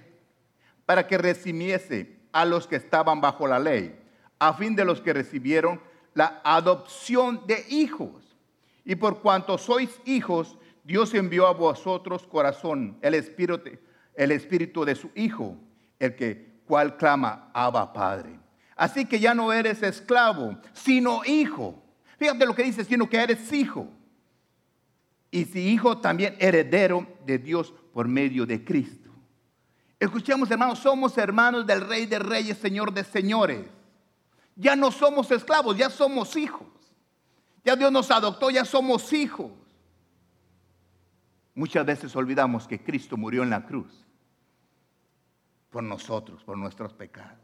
para 0.85 1.07
que 1.07 1.17
recibiese 1.17 2.19
a 2.33 2.45
los 2.45 2.67
que 2.67 2.75
estaban 2.75 3.21
bajo 3.21 3.47
la 3.47 3.61
ley, 3.61 3.97
a 4.41 4.53
fin 4.53 4.75
de 4.75 4.85
los 4.85 5.01
que 5.01 5.13
recibieron 5.13 5.81
la 6.15 6.41
adopción 6.43 7.47
de 7.47 7.67
hijos. 7.69 8.37
Y 8.85 8.97
por 8.97 9.23
cuanto 9.23 9.59
sois 9.59 10.01
hijos, 10.05 10.59
Dios 10.83 11.15
envió 11.15 11.47
a 11.47 11.53
vosotros 11.53 12.27
corazón, 12.27 12.99
el 13.01 13.15
espíritu, 13.15 13.79
el 14.17 14.33
espíritu 14.33 14.85
de 14.85 14.97
su 14.97 15.13
Hijo, 15.15 15.57
el 16.01 16.17
que 16.17 16.63
cual 16.67 16.97
clama, 16.97 17.49
Abba 17.55 17.93
Padre. 17.93 18.41
Así 18.75 19.05
que 19.05 19.21
ya 19.21 19.35
no 19.35 19.53
eres 19.53 19.85
esclavo, 19.85 20.59
sino 20.73 21.21
hijo. 21.25 21.85
Fíjate 22.19 22.45
lo 22.45 22.55
que 22.55 22.65
dice, 22.65 22.85
sino 22.85 23.09
que 23.09 23.17
eres 23.17 23.53
hijo. 23.53 23.89
Y 25.31 25.45
si 25.45 25.69
hijo, 25.69 25.99
también 25.99 26.37
heredero 26.39 27.07
de 27.25 27.39
Dios 27.39 27.73
por 27.93 28.09
medio 28.09 28.45
de 28.45 28.65
Cristo. 28.65 29.11
Escuchemos, 30.01 30.51
hermanos, 30.51 30.81
somos 30.81 31.17
hermanos 31.17 31.67
del 31.67 31.87
Rey 31.87 32.07
de 32.07 32.19
Reyes, 32.19 32.59
Señor 32.59 32.93
de 32.93 33.05
Señores. 33.05 33.67
Ya 34.57 34.75
no 34.75 34.91
somos 34.91 35.31
esclavos, 35.31 35.77
ya 35.77 35.91
somos 35.91 36.37
hijos. 36.37 36.67
Ya 37.65 37.77
Dios 37.77 37.93
nos 37.93 38.11
adoptó, 38.11 38.51
ya 38.51 38.65
somos 38.65 39.13
hijos. 39.13 39.53
Muchas 41.55 41.85
veces 41.85 42.15
olvidamos 42.17 42.67
que 42.67 42.83
Cristo 42.83 43.17
murió 43.17 43.43
en 43.43 43.51
la 43.51 43.65
cruz 43.65 44.07
por 45.71 45.83
nosotros, 45.83 46.43
por 46.45 46.57
nuestros 46.57 46.93
pecados. 46.95 47.39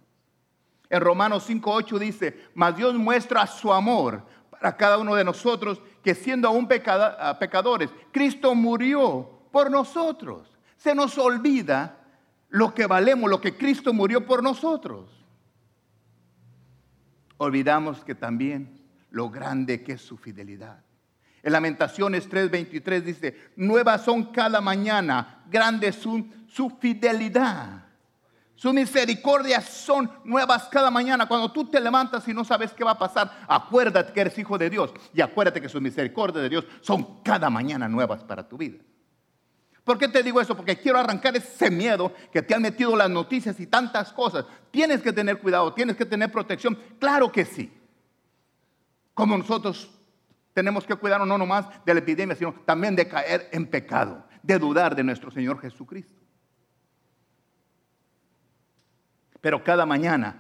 En 0.88 1.00
Romanos 1.00 1.48
5.8 1.48 1.98
dice, 1.98 2.48
mas 2.54 2.76
Dios 2.76 2.94
muestra 2.94 3.46
su 3.46 3.72
amor 3.72 4.24
para 4.64 4.78
cada 4.78 4.96
uno 4.96 5.14
de 5.14 5.24
nosotros, 5.24 5.82
que 6.02 6.14
siendo 6.14 6.48
aún 6.48 6.66
ah, 6.86 7.36
pecadores, 7.38 7.90
Cristo 8.10 8.54
murió 8.54 9.42
por 9.52 9.70
nosotros. 9.70 10.56
Se 10.78 10.94
nos 10.94 11.18
olvida 11.18 11.98
lo 12.48 12.72
que 12.72 12.86
valemos, 12.86 13.28
lo 13.28 13.42
que 13.42 13.58
Cristo 13.58 13.92
murió 13.92 14.24
por 14.24 14.42
nosotros. 14.42 15.10
Olvidamos 17.36 18.02
que 18.06 18.14
también 18.14 18.80
lo 19.10 19.28
grande 19.28 19.82
que 19.82 19.92
es 19.92 20.00
su 20.00 20.16
fidelidad. 20.16 20.82
En 21.42 21.52
Lamentaciones 21.52 22.26
3:23 22.30 23.02
dice, 23.02 23.52
nuevas 23.56 24.02
son 24.02 24.32
cada 24.32 24.62
mañana, 24.62 25.44
grande 25.50 25.88
es 25.88 25.96
su 25.96 26.70
fidelidad. 26.80 27.83
Sus 28.56 28.72
misericordias 28.72 29.64
son 29.64 30.10
nuevas 30.24 30.68
cada 30.68 30.90
mañana. 30.90 31.26
Cuando 31.26 31.50
tú 31.50 31.68
te 31.68 31.80
levantas 31.80 32.26
y 32.28 32.34
no 32.34 32.44
sabes 32.44 32.72
qué 32.72 32.84
va 32.84 32.92
a 32.92 32.98
pasar, 32.98 33.44
acuérdate 33.48 34.12
que 34.12 34.20
eres 34.20 34.38
hijo 34.38 34.56
de 34.56 34.70
Dios 34.70 34.92
y 35.12 35.20
acuérdate 35.20 35.60
que 35.60 35.68
sus 35.68 35.82
misericordias 35.82 36.42
de 36.42 36.48
Dios 36.48 36.66
son 36.80 37.22
cada 37.22 37.50
mañana 37.50 37.88
nuevas 37.88 38.22
para 38.22 38.48
tu 38.48 38.56
vida. 38.56 38.78
¿Por 39.82 39.98
qué 39.98 40.08
te 40.08 40.22
digo 40.22 40.40
eso? 40.40 40.56
Porque 40.56 40.78
quiero 40.78 40.98
arrancar 40.98 41.36
ese 41.36 41.70
miedo 41.70 42.12
que 42.32 42.42
te 42.42 42.54
han 42.54 42.62
metido 42.62 42.96
las 42.96 43.10
noticias 43.10 43.60
y 43.60 43.66
tantas 43.66 44.12
cosas. 44.12 44.46
Tienes 44.70 45.02
que 45.02 45.12
tener 45.12 45.38
cuidado, 45.38 45.74
tienes 45.74 45.96
que 45.96 46.06
tener 46.06 46.32
protección. 46.32 46.78
Claro 46.98 47.30
que 47.30 47.44
sí. 47.44 47.70
Como 49.12 49.36
nosotros 49.36 49.90
tenemos 50.54 50.86
que 50.86 50.94
cuidarnos 50.94 51.28
no 51.28 51.36
nomás 51.36 51.66
de 51.84 51.92
la 51.92 52.00
epidemia, 52.00 52.34
sino 52.34 52.54
también 52.64 52.96
de 52.96 53.08
caer 53.08 53.50
en 53.52 53.66
pecado, 53.66 54.24
de 54.42 54.58
dudar 54.58 54.96
de 54.96 55.04
nuestro 55.04 55.30
Señor 55.30 55.60
Jesucristo. 55.60 56.23
Pero 59.44 59.62
cada 59.62 59.84
mañana, 59.84 60.34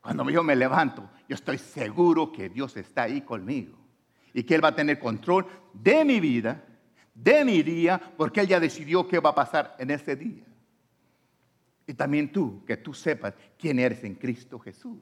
cuando 0.00 0.30
yo 0.30 0.42
me 0.42 0.56
levanto, 0.56 1.10
yo 1.28 1.34
estoy 1.34 1.58
seguro 1.58 2.32
que 2.32 2.48
Dios 2.48 2.74
está 2.78 3.02
ahí 3.02 3.20
conmigo 3.20 3.76
y 4.32 4.44
que 4.44 4.54
Él 4.54 4.64
va 4.64 4.68
a 4.68 4.74
tener 4.74 4.98
control 4.98 5.46
de 5.74 6.06
mi 6.06 6.20
vida, 6.20 6.64
de 7.12 7.44
mi 7.44 7.62
día, 7.62 8.00
porque 8.16 8.40
Él 8.40 8.46
ya 8.46 8.58
decidió 8.58 9.06
qué 9.06 9.18
va 9.18 9.28
a 9.28 9.34
pasar 9.34 9.76
en 9.78 9.90
ese 9.90 10.16
día. 10.16 10.46
Y 11.86 11.92
también 11.92 12.32
tú, 12.32 12.64
que 12.64 12.78
tú 12.78 12.94
sepas 12.94 13.34
quién 13.58 13.78
eres 13.78 14.02
en 14.04 14.14
Cristo 14.14 14.58
Jesús. 14.58 14.96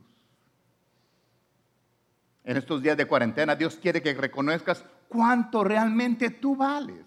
En 2.42 2.56
estos 2.56 2.82
días 2.82 2.96
de 2.96 3.06
cuarentena, 3.06 3.54
Dios 3.54 3.76
quiere 3.80 4.02
que 4.02 4.14
reconozcas 4.14 4.84
cuánto 5.06 5.62
realmente 5.62 6.30
tú 6.30 6.56
vales. 6.56 7.06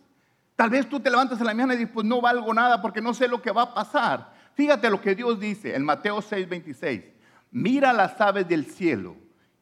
Tal 0.55 0.69
vez 0.69 0.87
tú 0.87 0.97
te 0.97 1.09
levantas 1.09 1.41
en 1.41 1.45
la 1.45 1.53
mañana 1.53 1.73
y 1.73 1.77
dices, 1.79 1.91
pues 1.93 2.07
no 2.07 2.21
valgo 2.21 2.53
nada 2.53 2.81
porque 2.81 3.01
no 3.01 3.13
sé 3.13 3.27
lo 3.27 3.41
que 3.41 3.51
va 3.51 3.63
a 3.63 3.73
pasar. 3.73 4.40
Fíjate 4.53 4.89
lo 4.89 5.01
que 5.01 5.15
Dios 5.15 5.39
dice 5.39 5.75
en 5.75 5.83
Mateo 5.83 6.21
6:26. 6.21 7.03
Mira 7.51 7.93
las 7.93 8.19
aves 8.21 8.47
del 8.47 8.65
cielo, 8.65 9.15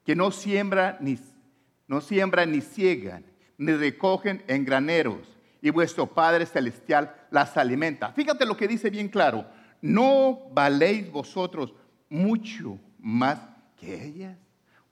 que 0.06 0.16
no 0.16 0.32
siembran 0.32 0.98
ni, 1.00 1.18
no 1.88 2.02
siembran 2.02 2.52
ni 2.52 2.62
ciegan, 2.62 3.26
ni 3.58 3.74
recogen 3.74 4.44
en 4.48 4.66
graneros, 4.66 5.28
y 5.62 5.70
vuestro 5.70 6.08
Padre 6.08 6.46
Celestial 6.46 7.16
las 7.32 7.58
alimenta. 7.58 8.12
Fíjate 8.14 8.46
lo 8.46 8.56
que 8.56 8.68
dice 8.68 8.90
bien 8.90 9.10
claro. 9.10 9.46
¿No 9.82 10.50
valéis 10.52 11.12
vosotros 11.12 11.74
mucho 12.10 12.80
más 13.00 13.40
que 13.80 14.06
ellas? 14.06 14.38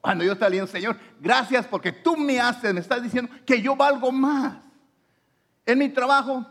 Cuando 0.01 0.23
yo 0.23 0.33
estaba 0.33 0.49
leyendo, 0.49 0.71
Señor, 0.71 0.97
gracias 1.19 1.67
porque 1.67 1.91
tú 1.91 2.15
me 2.15 2.39
haces, 2.39 2.73
me 2.73 2.79
estás 2.79 3.03
diciendo 3.03 3.31
que 3.45 3.61
yo 3.61 3.75
valgo 3.75 4.11
más. 4.11 4.57
En 5.65 5.79
mi 5.79 5.89
trabajo, 5.89 6.45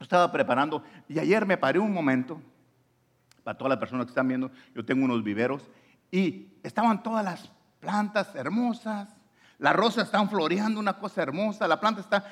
estaba 0.00 0.30
preparando 0.30 0.82
y 1.08 1.18
ayer 1.18 1.46
me 1.46 1.56
paré 1.56 1.78
un 1.78 1.92
momento, 1.92 2.40
para 3.42 3.56
todas 3.56 3.70
las 3.70 3.78
personas 3.78 4.06
que 4.06 4.10
están 4.10 4.28
viendo, 4.28 4.50
yo 4.74 4.84
tengo 4.84 5.04
unos 5.04 5.22
viveros 5.22 5.68
y 6.10 6.48
estaban 6.62 7.02
todas 7.02 7.24
las 7.24 7.50
plantas 7.80 8.34
hermosas, 8.34 9.08
las 9.58 9.76
rosas 9.76 10.06
están 10.06 10.28
floreando, 10.28 10.80
una 10.80 10.94
cosa 10.94 11.22
hermosa, 11.22 11.68
la 11.68 11.78
planta 11.78 12.00
está, 12.00 12.24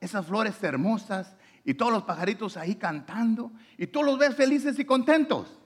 esas 0.00 0.26
flores 0.26 0.62
hermosas 0.62 1.36
y 1.64 1.74
todos 1.74 1.92
los 1.92 2.04
pajaritos 2.04 2.56
ahí 2.56 2.76
cantando 2.76 3.52
y 3.76 3.86
tú 3.86 4.02
los 4.02 4.18
ves 4.18 4.34
felices 4.34 4.78
y 4.78 4.84
contentos. 4.84 5.60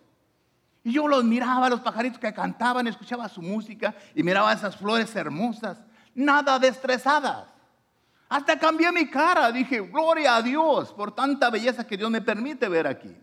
Y 0.82 0.92
yo 0.92 1.08
los 1.08 1.24
miraba, 1.24 1.70
los 1.70 1.80
pajaritos 1.80 2.18
que 2.18 2.34
cantaban, 2.34 2.86
escuchaba 2.86 3.28
su 3.28 3.40
música 3.40 3.94
y 4.14 4.22
miraba 4.22 4.52
esas 4.52 4.76
flores 4.76 5.14
hermosas, 5.16 5.82
nada 6.14 6.56
estresadas. 6.66 7.53
Hasta 8.28 8.58
cambié 8.58 8.90
mi 8.90 9.08
cara, 9.08 9.52
dije, 9.52 9.80
gloria 9.80 10.36
a 10.36 10.42
Dios 10.42 10.92
por 10.92 11.14
tanta 11.14 11.50
belleza 11.50 11.86
que 11.86 11.96
Dios 11.96 12.10
me 12.10 12.20
permite 12.20 12.68
ver 12.68 12.86
aquí. 12.86 13.14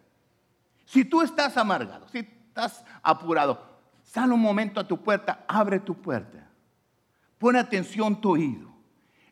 Si 0.86 1.06
tú 1.06 1.22
estás 1.22 1.58
amargado, 1.58 2.08
si 2.10 2.20
estás 2.20 2.84
apurado, 3.02 3.62
sal 4.04 4.32
un 4.32 4.42
momento 4.42 4.80
a 4.80 4.88
tu 4.88 5.02
puerta, 5.02 5.44
abre 5.48 5.80
tu 5.80 5.96
puerta, 6.02 6.48
pon 7.38 7.56
atención 7.56 8.20
tu 8.20 8.32
oído 8.32 8.71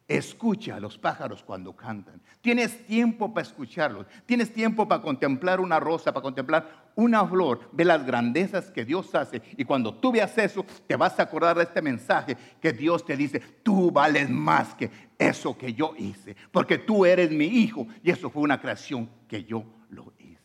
Escucha 0.10 0.76
a 0.76 0.80
los 0.80 0.98
pájaros 0.98 1.44
cuando 1.44 1.76
cantan. 1.76 2.20
Tienes 2.42 2.84
tiempo 2.88 3.32
para 3.32 3.46
escucharlos. 3.46 4.08
Tienes 4.26 4.52
tiempo 4.52 4.88
para 4.88 5.04
contemplar 5.04 5.60
una 5.60 5.80
rosa, 5.80 6.12
para 6.12 6.24
contemplar 6.24 6.90
una 6.96 7.28
flor. 7.28 7.70
Ve 7.74 7.86
las 7.86 8.04
grandezas 8.04 8.72
que 8.72 8.84
Dios 8.84 9.14
hace. 9.14 9.40
Y 9.56 9.66
cuando 9.66 9.94
tú 9.94 10.12
veas 10.12 10.36
eso, 10.40 10.66
te 10.88 10.96
vas 10.96 11.20
a 11.20 11.24
acordar 11.24 11.58
de 11.58 11.64
este 11.66 11.84
mensaje 11.84 12.36
que 12.60 12.74
Dios 12.74 13.06
te 13.06 13.16
dice, 13.16 13.40
tú 13.62 13.92
vales 13.92 14.32
más 14.32 14.74
que 14.74 14.90
eso 15.16 15.56
que 15.56 15.76
yo 15.76 15.94
hice. 15.96 16.36
Porque 16.52 16.80
tú 16.80 17.06
eres 17.06 17.30
mi 17.30 17.46
hijo 17.46 17.86
y 18.02 18.10
eso 18.10 18.32
fue 18.32 18.42
una 18.42 18.60
creación 18.60 19.08
que 19.28 19.44
yo 19.44 19.64
lo 19.92 20.12
hice. 20.18 20.40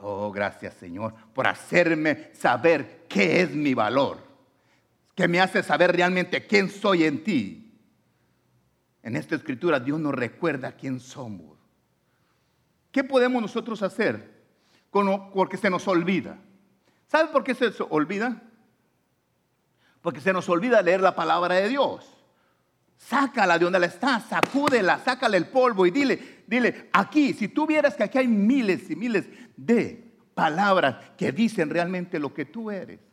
Oh, 0.00 0.32
gracias 0.32 0.74
Señor 0.74 1.14
por 1.32 1.46
hacerme 1.46 2.30
saber 2.32 3.06
qué 3.08 3.42
es 3.42 3.54
mi 3.54 3.74
valor 3.74 4.29
que 5.20 5.28
me 5.28 5.38
hace 5.38 5.62
saber 5.62 5.92
realmente 5.92 6.46
quién 6.46 6.70
soy 6.70 7.04
en 7.04 7.22
ti. 7.22 7.78
En 9.02 9.16
esta 9.16 9.34
escritura 9.34 9.78
Dios 9.78 10.00
nos 10.00 10.14
recuerda 10.14 10.72
quién 10.72 10.98
somos. 10.98 11.58
¿Qué 12.90 13.04
podemos 13.04 13.42
nosotros 13.42 13.82
hacer? 13.82 14.46
Porque 14.90 15.58
se 15.58 15.68
nos 15.68 15.86
olvida. 15.86 16.38
¿Sabe 17.06 17.30
por 17.30 17.44
qué 17.44 17.54
se 17.54 17.70
olvida? 17.90 18.40
Porque 20.00 20.22
se 20.22 20.32
nos 20.32 20.48
olvida 20.48 20.80
leer 20.80 21.02
la 21.02 21.14
palabra 21.14 21.56
de 21.56 21.68
Dios. 21.68 22.16
Sácala 22.96 23.58
de 23.58 23.64
donde 23.64 23.78
la 23.78 23.86
está, 23.88 24.20
sacúdela, 24.20 25.00
sácale 25.00 25.36
el 25.36 25.48
polvo 25.48 25.84
y 25.84 25.90
dile, 25.90 26.44
dile, 26.46 26.88
aquí, 26.94 27.34
si 27.34 27.48
tú 27.48 27.66
vieras 27.66 27.94
que 27.94 28.04
aquí 28.04 28.16
hay 28.16 28.28
miles 28.28 28.88
y 28.88 28.96
miles 28.96 29.26
de 29.54 30.14
palabras 30.32 30.96
que 31.18 31.30
dicen 31.30 31.68
realmente 31.68 32.18
lo 32.18 32.32
que 32.32 32.46
tú 32.46 32.70
eres 32.70 33.09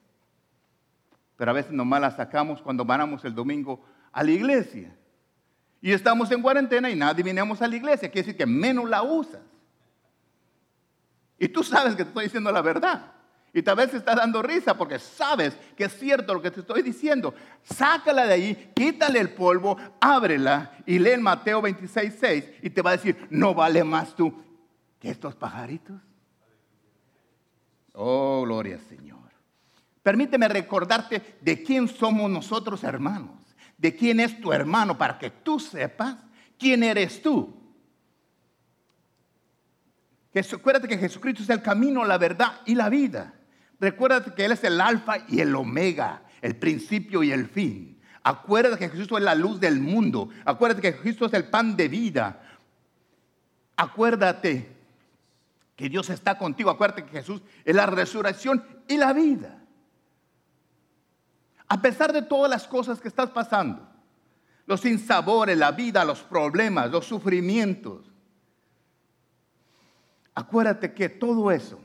pero 1.38 1.52
a 1.52 1.54
veces 1.54 1.72
nomás 1.72 2.02
la 2.02 2.12
sacamos 2.12 2.62
cuando 2.62 2.84
vanamos 2.84 3.24
el 3.24 3.34
domingo 3.34 3.86
a 4.12 4.24
la 4.24 4.32
iglesia. 4.32 4.94
Y 5.80 5.92
estamos 5.92 6.30
en 6.32 6.42
cuarentena 6.42 6.90
y 6.90 6.96
nadie 6.96 7.24
vinimos 7.24 7.62
a 7.62 7.68
la 7.68 7.76
iglesia, 7.76 8.10
quiere 8.10 8.26
decir 8.26 8.38
que 8.38 8.46
menos 8.46 8.90
la 8.90 9.04
usas. 9.04 9.42
Y 11.38 11.48
tú 11.48 11.64
sabes 11.64 11.96
que 11.96 12.04
te 12.04 12.10
estoy 12.10 12.26
diciendo 12.26 12.52
la 12.52 12.62
verdad. 12.62 13.14
Y 13.54 13.62
tal 13.62 13.76
vez 13.76 13.94
estás 13.94 14.16
dando 14.16 14.42
risa 14.42 14.78
porque 14.78 15.00
sabes 15.00 15.56
que 15.76 15.86
es 15.86 15.98
cierto 15.98 16.34
lo 16.34 16.42
que 16.42 16.52
te 16.52 16.60
estoy 16.60 16.82
diciendo. 16.82 17.34
Sácala 17.64 18.26
de 18.26 18.34
ahí, 18.34 18.72
quítale 18.76 19.20
el 19.20 19.30
polvo, 19.30 19.78
ábrela 20.00 20.78
y 20.86 21.00
lee 21.00 21.12
el 21.12 21.22
Mateo 21.22 21.62
26, 21.62 22.18
6 22.20 22.52
y 22.64 22.70
te 22.72 22.82
va 22.82 22.92
a 22.92 22.98
decir, 22.98 23.28
no 23.30 23.54
vale 23.54 23.84
más 23.84 24.16
tú 24.16 24.34
que 25.00 25.10
estos 25.10 25.36
pajaritos. 25.36 26.00
Oh, 27.94 28.44
gloria 28.44 28.80
Señor. 28.80 29.17
Permíteme 30.08 30.48
recordarte 30.48 31.36
de 31.42 31.62
quién 31.62 31.90
somos 31.90 32.32
nosotros 32.32 32.82
hermanos, 32.86 33.42
de 33.78 33.94
quién 33.94 34.22
es 34.22 34.40
tu 34.40 34.54
hermano, 34.54 34.98
para 34.98 35.20
que 35.20 35.30
tú 35.30 35.60
sepas 35.60 36.16
quién 36.58 36.82
eres 36.82 37.22
tú. 37.22 37.54
Recuérdate 40.34 40.88
que 40.88 40.98
Jesucristo 40.98 41.44
es 41.44 41.50
el 41.50 41.62
camino, 41.62 42.06
la 42.06 42.18
verdad 42.18 42.62
y 42.66 42.76
la 42.76 42.88
vida. 42.88 43.34
Recuérdate 43.82 44.34
que 44.34 44.46
Él 44.46 44.54
es 44.54 44.64
el 44.64 44.80
alfa 44.80 45.26
y 45.28 45.42
el 45.42 45.54
omega, 45.54 46.24
el 46.42 46.56
principio 46.56 47.22
y 47.22 47.34
el 47.34 47.50
fin. 47.50 48.00
Acuérdate 48.24 48.78
que 48.80 48.90
Jesús 48.90 49.10
es 49.12 49.22
la 49.22 49.36
luz 49.36 49.60
del 49.60 49.82
mundo. 49.82 50.30
Acuérdate 50.46 50.82
que 50.82 50.94
Jesús 50.94 51.28
es 51.28 51.34
el 51.34 51.50
pan 51.50 51.76
de 51.76 51.90
vida. 51.90 52.60
Acuérdate 53.76 54.74
que 55.76 55.90
Dios 55.90 56.10
está 56.10 56.38
contigo. 56.38 56.70
Acuérdate 56.70 57.04
que 57.04 57.12
Jesús 57.12 57.42
es 57.66 57.76
la 57.76 57.88
resurrección 57.88 58.64
y 58.88 58.96
la 58.96 59.12
vida. 59.12 59.57
A 61.68 61.82
pesar 61.82 62.14
de 62.14 62.22
todas 62.22 62.50
las 62.50 62.68
cosas 62.68 63.02
que 63.02 63.08
estás 63.08 63.30
pasando, 63.30 63.88
los 64.66 64.82
sinsabores, 64.82 65.58
la 65.58 65.72
vida, 65.72 66.06
los 66.06 66.22
problemas, 66.22 66.92
los 66.92 67.06
sufrimientos. 67.06 68.12
acuérdate 70.36 70.94
que 70.94 71.10
todo 71.10 71.50
eso 71.50 71.80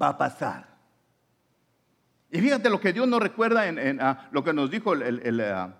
va 0.00 0.08
a 0.08 0.18
pasar. 0.18 0.68
Y 2.30 2.40
fíjate 2.40 2.68
lo 2.68 2.80
que 2.80 2.92
Dios 2.92 3.08
nos 3.08 3.20
recuerda 3.20 3.66
en, 3.66 4.00
ah, 4.00 4.28
lo 4.30 4.44
que 4.44 4.52
nos 4.52 4.70
dijo 4.70 4.92
ah, 4.92 5.74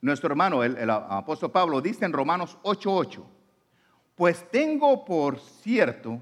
nuestro 0.00 0.30
hermano, 0.30 0.62
el, 0.62 0.88
apóstol 0.88 1.50
Pablo, 1.50 1.80
dice 1.80 2.04
en 2.04 2.12
Romanos 2.12 2.58
8:8, 2.62 3.24
pues 4.14 4.48
tengo 4.50 5.04
por 5.04 5.38
cierto 5.40 6.20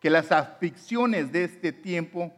que 0.00 0.10
las 0.10 0.30
aflicciones 0.30 1.32
de 1.32 1.44
este 1.44 1.72
tiempo 1.72 2.32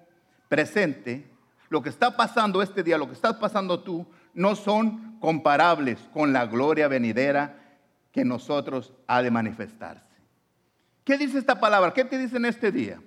presente, 0.49 1.29
lo 1.69 1.83
que 1.83 1.89
está 1.89 2.17
pasando 2.17 2.63
este 2.63 2.83
día, 2.83 2.99
lo 2.99 3.07
que 3.07 3.15
estás 3.15 3.37
pasando 3.37 3.81
tú, 3.81 4.07
no 4.35 4.55
son 4.55 5.19
comparables 5.21 5.99
con 6.13 6.33
la 6.33 6.47
gloria 6.47 6.89
venidera 6.89 7.57
que 8.13 8.25
nosotros 8.25 8.93
ha 9.07 9.23
de 9.23 9.31
manifestarse. 9.31 10.05
¿Qué 11.05 11.19
dice 11.19 11.39
esta 11.39 11.61
palabra? 11.61 11.93
¿Qué 11.95 12.05
te 12.05 12.19
dice 12.19 12.37
en 12.37 12.47
este 12.47 12.73
día? 12.73 13.01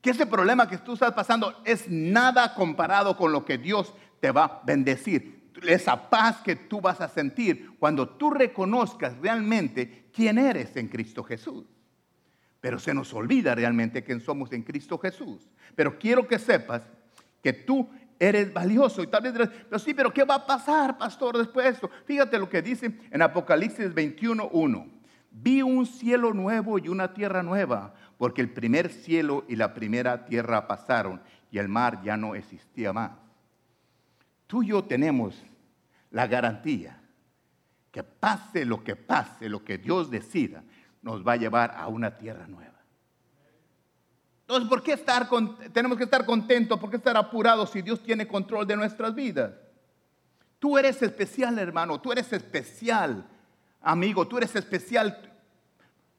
Que 0.00 0.10
ese 0.10 0.26
problema 0.26 0.68
que 0.68 0.78
tú 0.78 0.94
estás 0.94 1.12
pasando 1.12 1.62
es 1.64 1.88
nada 1.88 2.54
comparado 2.54 3.16
con 3.16 3.32
lo 3.32 3.44
que 3.44 3.58
Dios 3.58 3.94
te 4.20 4.30
va 4.30 4.44
a 4.44 4.62
bendecir. 4.64 5.52
Esa 5.62 6.10
paz 6.10 6.38
que 6.42 6.56
tú 6.56 6.80
vas 6.80 7.00
a 7.00 7.08
sentir 7.08 7.76
cuando 7.78 8.08
tú 8.08 8.30
reconozcas 8.30 9.16
realmente 9.18 10.08
quién 10.12 10.38
eres 10.38 10.76
en 10.76 10.88
Cristo 10.88 11.22
Jesús. 11.22 11.64
Pero 12.60 12.78
se 12.78 12.92
nos 12.92 13.12
olvida 13.14 13.54
realmente 13.54 14.02
quién 14.02 14.20
somos 14.20 14.52
en 14.52 14.62
Cristo 14.62 14.98
Jesús. 14.98 15.48
Pero 15.76 15.98
quiero 15.98 16.26
que 16.26 16.38
sepas 16.38 16.82
que 17.42 17.52
tú 17.52 17.88
eres 18.18 18.52
valioso. 18.52 19.02
Y 19.02 19.06
tal 19.06 19.22
vez 19.22 19.50
pero 19.68 19.78
sí, 19.78 19.94
pero 19.94 20.12
¿qué 20.12 20.24
va 20.24 20.36
a 20.36 20.46
pasar, 20.46 20.98
pastor, 20.98 21.38
después 21.38 21.64
de 21.64 21.72
esto? 21.72 21.90
Fíjate 22.04 22.38
lo 22.38 22.48
que 22.48 22.62
dice 22.62 22.98
en 23.10 23.22
Apocalipsis 23.22 23.94
21.1. 23.94 24.90
Vi 25.30 25.62
un 25.62 25.84
cielo 25.84 26.32
nuevo 26.32 26.78
y 26.78 26.88
una 26.88 27.12
tierra 27.12 27.42
nueva, 27.42 27.94
porque 28.18 28.40
el 28.40 28.50
primer 28.50 28.90
cielo 28.90 29.44
y 29.48 29.56
la 29.56 29.74
primera 29.74 30.24
tierra 30.24 30.66
pasaron 30.66 31.20
y 31.50 31.58
el 31.58 31.68
mar 31.68 32.02
ya 32.02 32.16
no 32.16 32.34
existía 32.34 32.92
más. 32.92 33.12
Tú 34.46 34.62
y 34.62 34.68
yo 34.68 34.84
tenemos 34.84 35.42
la 36.10 36.26
garantía 36.26 37.00
que 37.90 38.02
pase 38.02 38.64
lo 38.64 38.82
que 38.82 38.96
pase, 38.96 39.48
lo 39.48 39.64
que 39.64 39.78
Dios 39.78 40.10
decida, 40.10 40.62
nos 41.02 41.26
va 41.26 41.32
a 41.32 41.36
llevar 41.36 41.74
a 41.76 41.86
una 41.88 42.16
tierra 42.16 42.46
nueva. 42.48 42.73
Entonces, 44.46 44.68
¿por 44.68 44.82
qué 44.82 44.92
estar 44.92 45.26
tenemos 45.72 45.96
que 45.96 46.04
estar 46.04 46.26
contentos? 46.26 46.78
¿Por 46.78 46.90
qué 46.90 46.96
estar 46.96 47.16
apurados 47.16 47.70
si 47.70 47.80
Dios 47.80 48.02
tiene 48.02 48.28
control 48.28 48.66
de 48.66 48.76
nuestras 48.76 49.14
vidas? 49.14 49.52
Tú 50.58 50.76
eres 50.76 51.00
especial, 51.00 51.58
hermano. 51.58 51.98
Tú 51.98 52.12
eres 52.12 52.30
especial, 52.30 53.26
amigo. 53.80 54.28
Tú 54.28 54.36
eres 54.36 54.54
especial. 54.54 55.32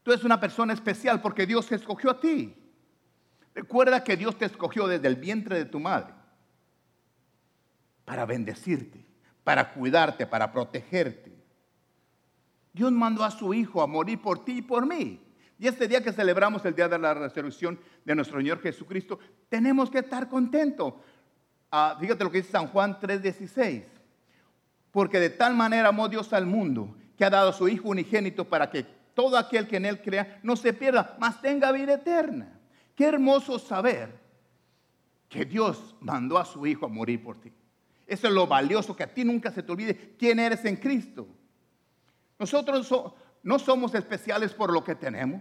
Tú 0.01 0.11
eres 0.11 0.23
una 0.23 0.39
persona 0.39 0.73
especial 0.73 1.21
porque 1.21 1.45
Dios 1.45 1.71
escogió 1.71 2.09
a 2.09 2.19
ti. 2.19 2.55
Recuerda 3.53 4.03
que 4.03 4.17
Dios 4.17 4.38
te 4.38 4.45
escogió 4.45 4.88
desde 4.88 5.07
el 5.07 5.15
vientre 5.15 5.57
de 5.57 5.65
tu 5.65 5.79
madre 5.79 6.13
para 8.05 8.25
bendecirte, 8.25 9.05
para 9.43 9.73
cuidarte, 9.73 10.25
para 10.25 10.51
protegerte. 10.51 11.31
Dios 12.73 12.91
mandó 12.91 13.23
a 13.23 13.31
su 13.31 13.53
Hijo 13.53 13.81
a 13.81 13.88
morir 13.88 14.21
por 14.21 14.43
ti 14.43 14.57
y 14.57 14.61
por 14.61 14.85
mí. 14.85 15.24
Y 15.57 15.67
este 15.67 15.87
día 15.87 16.03
que 16.03 16.11
celebramos 16.11 16.65
el 16.65 16.75
día 16.75 16.87
de 16.87 16.99
la 16.99 17.13
resurrección 17.13 17.79
de 18.03 18.15
nuestro 18.15 18.39
Señor 18.39 18.61
Jesucristo, 18.61 19.19
tenemos 19.47 19.89
que 19.89 19.99
estar 19.99 20.27
contentos. 20.27 20.95
Ah, 21.71 21.97
fíjate 21.99 22.23
lo 22.23 22.31
que 22.31 22.39
dice 22.39 22.51
San 22.51 22.67
Juan 22.67 22.99
3:16. 22.99 23.83
Porque 24.91 25.19
de 25.19 25.29
tal 25.29 25.55
manera 25.55 25.89
amó 25.89 26.09
Dios 26.09 26.33
al 26.33 26.45
mundo 26.45 26.95
que 27.17 27.25
ha 27.25 27.29
dado 27.29 27.49
a 27.49 27.53
su 27.53 27.67
Hijo 27.67 27.89
unigénito 27.89 28.45
para 28.45 28.69
que 28.69 28.83
todo 29.13 29.37
aquel 29.37 29.67
que 29.67 29.77
en 29.77 29.85
Él 29.85 30.01
crea 30.01 30.39
no 30.43 30.55
se 30.55 30.73
pierda, 30.73 31.15
mas 31.19 31.41
tenga 31.41 31.71
vida 31.71 31.93
eterna. 31.93 32.59
Qué 32.95 33.05
hermoso 33.05 33.59
saber 33.59 34.13
que 35.29 35.45
Dios 35.45 35.95
mandó 36.01 36.37
a 36.37 36.45
su 36.45 36.65
Hijo 36.65 36.85
a 36.85 36.89
morir 36.89 37.23
por 37.23 37.39
ti. 37.39 37.51
Eso 38.07 38.27
es 38.27 38.33
lo 38.33 38.45
valioso, 38.45 38.95
que 38.95 39.03
a 39.03 39.13
ti 39.13 39.23
nunca 39.23 39.51
se 39.51 39.63
te 39.63 39.71
olvide 39.71 40.15
quién 40.17 40.39
eres 40.39 40.63
en 40.65 40.75
Cristo. 40.75 41.27
Nosotros 42.37 42.93
no 43.45 43.60
somos 43.60 43.93
especiales 43.93 44.55
por 44.55 44.73
lo 44.73 44.84
que 44.84 44.95
tenemos. 44.95 45.39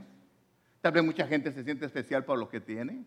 Tal 0.83 0.93
vez 0.93 1.03
mucha 1.03 1.27
gente 1.27 1.51
se 1.51 1.65
siente 1.65 1.87
especial 1.87 2.23
por 2.23 2.39
lo 2.39 2.51
que 2.51 2.61
tiene. 2.61 3.03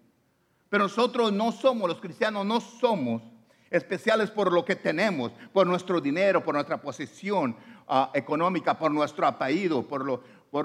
Pero 0.69 0.85
nosotros 0.85 1.31
no 1.31 1.51
somos, 1.51 1.87
los 1.87 2.01
cristianos 2.01 2.47
no 2.47 2.59
somos 2.59 3.21
especiales 3.69 4.31
por 4.31 4.51
lo 4.51 4.65
que 4.65 4.75
tenemos, 4.75 5.31
por 5.53 5.67
nuestro 5.67 6.01
dinero, 6.01 6.43
por 6.43 6.55
nuestra 6.55 6.81
posición 6.81 7.55
ah, 7.87 8.09
económica, 8.15 8.79
por 8.79 8.89
nuestro 8.89 9.27
apellido, 9.27 9.87
por, 9.87 10.03
lo, 10.03 10.23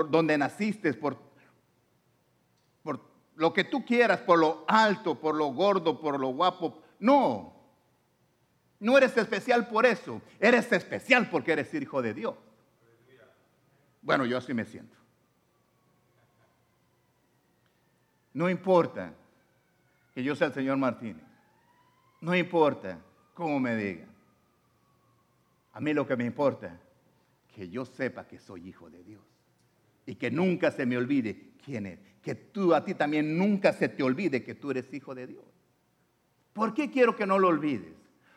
donde 0.09 0.39
naciste, 0.39 0.95
por 0.95 1.19
lo 3.35 3.53
que 3.53 3.65
tú 3.65 3.85
quieras, 3.85 4.21
por 4.21 4.39
lo 4.39 4.65
alto, 4.67 5.15
por 5.15 5.35
lo 5.35 5.49
gordo, 5.49 6.01
por 6.01 6.19
lo 6.19 6.29
guapo. 6.29 6.81
No, 6.99 7.55
no 8.81 8.97
eres 8.97 9.15
especial 9.19 9.69
por 9.69 9.85
eso, 9.85 10.23
eres 10.41 10.73
especial 10.73 11.29
porque 11.29 11.53
eres 11.53 11.75
hijo 11.75 12.01
de 12.01 12.15
Dios. 12.15 12.35
Bueno, 14.03 14.27
yo 14.27 14.37
así 14.37 14.53
me 14.53 14.65
siento. 14.65 14.97
No 18.35 18.51
importa 18.51 19.15
que 20.15 20.23
yo 20.23 20.35
sea 20.35 20.49
el 20.49 20.55
señor 20.55 20.77
Martínez. 20.77 21.25
No 22.21 22.35
importa 22.35 22.99
cómo 23.35 23.59
me 23.61 23.77
digan. 23.77 24.09
A 25.73 25.81
mí 25.81 25.95
lo 25.95 26.07
que 26.07 26.17
me 26.17 26.25
importa 26.25 26.79
que 27.55 27.69
yo 27.69 27.85
sepa 27.85 28.27
que 28.27 28.39
soy 28.39 28.69
hijo 28.69 28.91
de 28.91 29.03
Dios. 29.05 29.23
Y 30.07 30.17
que 30.17 30.31
nunca 30.31 30.71
se 30.71 30.85
me 30.87 30.97
olvide 30.97 31.53
quién 31.65 31.87
es. 31.87 31.99
Que 32.23 32.35
tú 32.35 32.75
a 32.75 32.85
ti 32.85 32.95
también 32.95 33.37
nunca 33.37 33.73
se 33.73 33.89
te 33.89 34.03
olvide 34.03 34.43
que 34.43 34.55
tú 34.55 34.71
eres 34.71 34.93
hijo 34.93 35.15
de 35.15 35.27
Dios. 35.27 35.45
¿Por 36.53 36.75
qué 36.75 36.91
quiero 36.91 37.17
que 37.17 37.27
no 37.27 37.39
lo 37.39 37.49
olvides? 37.49 37.95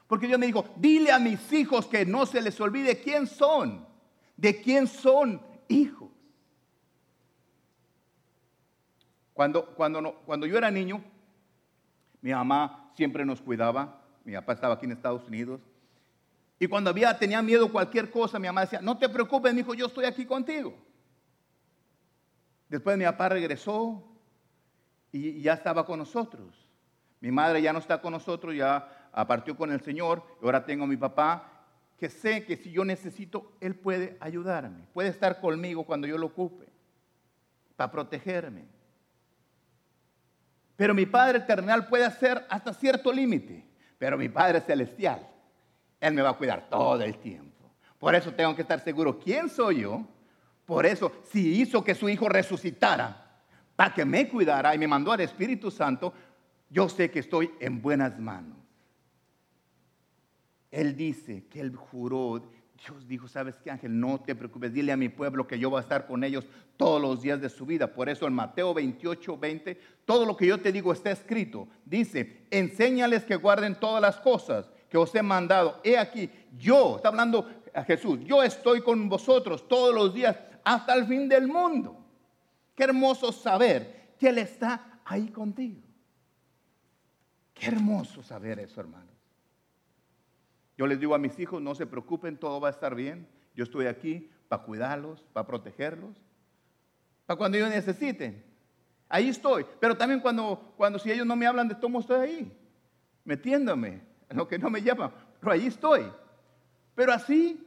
Porque 0.08 0.28
Dios 0.28 0.40
me 0.40 0.46
dijo, 0.46 0.66
dile 0.78 1.12
a 1.12 1.20
mis 1.20 1.52
hijos 1.52 1.88
que 1.88 2.06
no 2.06 2.26
se 2.26 2.42
les 2.42 2.60
olvide 2.62 3.02
quién 3.02 3.26
son, 3.26 3.86
de 4.38 4.62
quién 4.62 4.88
son 4.88 5.42
hijos. 5.68 6.10
Cuando, 9.34 9.66
cuando, 9.76 10.16
cuando 10.26 10.46
yo 10.46 10.58
era 10.58 10.72
niño, 10.72 11.04
mi 12.22 12.32
mamá 12.32 12.92
siempre 12.96 13.26
nos 13.26 13.42
cuidaba. 13.42 14.02
Mi 14.24 14.34
papá 14.34 14.54
estaba 14.54 14.76
aquí 14.76 14.86
en 14.86 14.94
Estados 14.94 15.28
Unidos. 15.28 15.62
Y 16.58 16.68
cuando 16.68 16.90
había, 16.90 17.18
tenía 17.18 17.42
miedo 17.42 17.72
cualquier 17.72 18.10
cosa, 18.10 18.40
mi 18.40 18.48
mamá 18.48 18.62
decía, 18.62 18.82
no 18.82 18.98
te 18.98 19.10
preocupes, 19.10 19.54
hijo, 19.54 19.74
yo 19.74 19.88
estoy 19.88 20.06
aquí 20.06 20.26
contigo. 20.26 20.74
Después 22.70 22.98
mi 22.98 23.04
papá 23.04 23.30
regresó 23.30 24.04
y 25.12 25.42
ya 25.42 25.54
estaba 25.54 25.86
con 25.86 26.00
nosotros. 26.00 26.66
Mi 27.20 27.32
madre 27.32 27.62
ya 27.62 27.74
no 27.74 27.80
está 27.80 28.02
con 28.02 28.14
nosotros, 28.14 28.56
ya 28.56 29.10
partió 29.28 29.56
con 29.56 29.72
el 29.72 29.82
Señor. 29.82 30.24
Ahora 30.42 30.66
tengo 30.66 30.86
a 30.86 30.88
mi 30.88 30.98
papá 30.98 31.55
que 31.98 32.10
sé 32.10 32.44
que 32.46 32.58
si 32.58 32.72
yo 32.72 32.84
necesito, 32.84 33.54
Él 33.62 33.76
puede 33.76 34.18
ayudarme, 34.20 34.86
puede 34.94 35.10
estar 35.10 35.40
conmigo 35.40 35.84
cuando 35.86 36.08
yo 36.08 36.18
lo 36.18 36.28
ocupe, 36.28 36.68
para 37.76 37.92
protegerme. 37.92 38.66
Pero 40.76 40.94
mi 40.94 41.06
Padre 41.06 41.40
terrenal 41.40 41.88
puede 41.88 42.06
hacer 42.06 42.46
hasta 42.50 42.74
cierto 42.74 43.12
límite, 43.12 43.66
pero 43.98 44.18
mi 44.18 44.28
Padre 44.28 44.60
celestial, 44.62 45.26
Él 46.02 46.14
me 46.14 46.22
va 46.22 46.32
a 46.32 46.38
cuidar 46.38 46.70
todo 46.70 47.02
el 47.02 47.18
tiempo. 47.18 47.72
Por 47.98 48.14
eso 48.14 48.34
tengo 48.34 48.56
que 48.56 48.62
estar 48.62 48.80
seguro 48.82 49.18
quién 49.18 49.50
soy 49.50 49.82
yo. 49.82 50.06
Por 50.66 50.86
eso, 50.86 51.12
si 51.32 51.62
hizo 51.62 51.84
que 51.84 51.96
su 51.96 52.10
Hijo 52.10 52.28
resucitara, 52.28 53.26
para 53.76 53.94
que 53.94 54.06
me 54.06 54.28
cuidara 54.28 54.76
y 54.76 54.78
me 54.78 54.88
mandó 54.88 55.12
al 55.12 55.22
Espíritu 55.22 55.72
Santo, 55.72 56.14
yo 56.70 56.90
sé 56.90 57.10
que 57.10 57.20
estoy 57.20 57.52
en 57.60 57.82
buenas 57.82 58.20
manos. 58.20 58.65
Él 60.76 60.98
dice 60.98 61.46
que 61.50 61.62
él 61.62 61.74
juró, 61.74 62.52
Dios 62.86 63.08
dijo, 63.08 63.30
¿sabes 63.30 63.56
qué 63.64 63.72
ángel? 63.72 63.98
No 63.98 64.20
te 64.20 64.36
preocupes, 64.36 64.74
dile 64.74 64.92
a 64.92 64.98
mi 64.98 65.08
pueblo 65.08 65.48
que 65.48 65.58
yo 65.58 65.70
voy 65.70 65.78
a 65.78 65.82
estar 65.82 66.06
con 66.06 66.22
ellos 66.22 66.46
todos 66.76 67.02
los 67.02 67.22
días 67.22 67.40
de 67.40 67.48
su 67.48 67.66
vida. 67.66 67.94
Por 67.94 68.10
eso 68.10 68.28
en 68.28 68.34
Mateo 68.34 68.74
28, 68.74 69.38
20, 69.38 69.80
todo 70.04 70.26
lo 70.26 70.36
que 70.36 70.48
yo 70.48 70.60
te 70.60 70.74
digo 70.74 70.92
está 70.92 71.12
escrito. 71.12 71.70
Dice, 71.86 72.46
enséñales 72.52 73.24
que 73.24 73.38
guarden 73.38 73.80
todas 73.80 74.02
las 74.02 74.18
cosas 74.18 74.70
que 74.90 74.98
os 74.98 75.16
he 75.16 75.24
mandado. 75.24 75.80
He 75.82 75.98
aquí, 75.98 76.30
yo, 76.58 76.98
está 76.98 77.08
hablando 77.08 77.50
a 77.74 77.86
Jesús, 77.86 78.20
yo 78.26 78.44
estoy 78.44 78.82
con 78.82 79.08
vosotros 79.08 79.70
todos 79.70 79.96
los 79.96 80.14
días 80.14 80.38
hasta 80.66 80.94
el 80.94 81.06
fin 81.06 81.30
del 81.30 81.48
mundo. 81.48 82.06
Qué 82.76 82.84
hermoso 82.84 83.32
saber 83.32 84.16
que 84.20 84.28
Él 84.28 84.40
está 84.40 85.00
ahí 85.06 85.30
contigo. 85.30 85.80
Qué 87.54 87.68
hermoso 87.68 88.22
saber 88.22 88.60
eso, 88.60 88.82
hermano. 88.82 89.15
Yo 90.78 90.88
les 90.88 91.00
digo 91.00 91.16
a 91.16 91.20
mis 91.20 91.40
hijos, 91.40 91.62
no 91.62 91.74
se 91.76 91.86
preocupen, 91.86 92.38
todo 92.38 92.60
va 92.60 92.68
a 92.68 92.72
estar 92.72 92.96
bien. 92.96 93.28
Yo 93.56 93.64
estoy 93.64 93.86
aquí 93.88 94.30
para 94.48 94.64
cuidarlos, 94.64 95.26
para 95.34 95.48
protegerlos, 95.48 96.16
para 97.26 97.38
cuando 97.38 97.58
ellos 97.58 97.70
necesiten. 97.70 98.44
Ahí 99.08 99.30
estoy. 99.30 99.66
Pero 99.80 99.96
también 99.96 100.20
cuando, 100.20 100.74
cuando 100.76 101.00
si 101.00 101.12
ellos 101.12 101.26
no 101.26 101.36
me 101.36 101.48
hablan 101.48 101.68
de 101.68 101.76
todo, 101.76 102.00
estoy 102.00 102.20
ahí, 102.20 102.58
metiéndome 103.24 104.02
en 104.30 104.38
lo 104.38 104.48
que 104.48 104.60
no 104.60 104.70
me 104.70 104.82
llaman. 104.82 105.12
Pero 105.40 105.52
ahí 105.52 105.68
estoy. 105.68 106.12
Pero 106.94 107.14
así, 107.14 107.66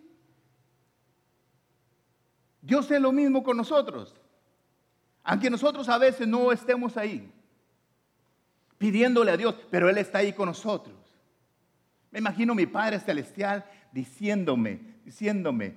Dios 2.60 2.90
es 2.90 3.00
lo 3.00 3.12
mismo 3.12 3.42
con 3.42 3.56
nosotros. 3.56 4.14
Aunque 5.22 5.50
nosotros 5.50 5.88
a 5.88 5.98
veces 5.98 6.26
no 6.26 6.52
estemos 6.52 6.96
ahí, 6.96 7.30
pidiéndole 8.78 9.30
a 9.30 9.36
Dios, 9.36 9.54
pero 9.70 9.88
Él 9.88 9.98
está 9.98 10.18
ahí 10.18 10.32
con 10.32 10.46
nosotros. 10.46 11.07
Me 12.10 12.18
imagino 12.20 12.54
mi 12.54 12.66
Padre 12.66 12.98
Celestial 13.00 13.64
diciéndome, 13.92 14.80
diciéndome, 15.04 15.74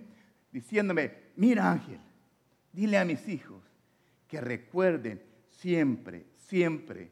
diciéndome, 0.51 1.11
mira 1.35 1.71
Ángel, 1.71 1.99
dile 2.71 2.97
a 2.97 3.05
mis 3.05 3.27
hijos 3.27 3.61
que 4.27 4.39
recuerden 4.39 5.21
siempre, 5.49 6.25
siempre 6.47 7.11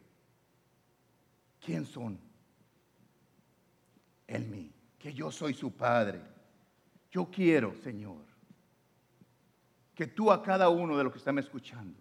quién 1.59 1.85
son. 1.85 2.19
En 4.27 4.49
mí, 4.51 4.71
que 4.97 5.13
yo 5.13 5.31
soy 5.31 5.53
su 5.53 5.71
Padre. 5.71 6.21
Yo 7.11 7.29
quiero, 7.31 7.73
Señor, 7.83 8.23
que 9.95 10.07
tú 10.07 10.31
a 10.31 10.41
cada 10.43 10.69
uno 10.69 10.95
de 10.95 11.03
los 11.03 11.11
que 11.11 11.19
están 11.19 11.39
escuchando, 11.39 11.99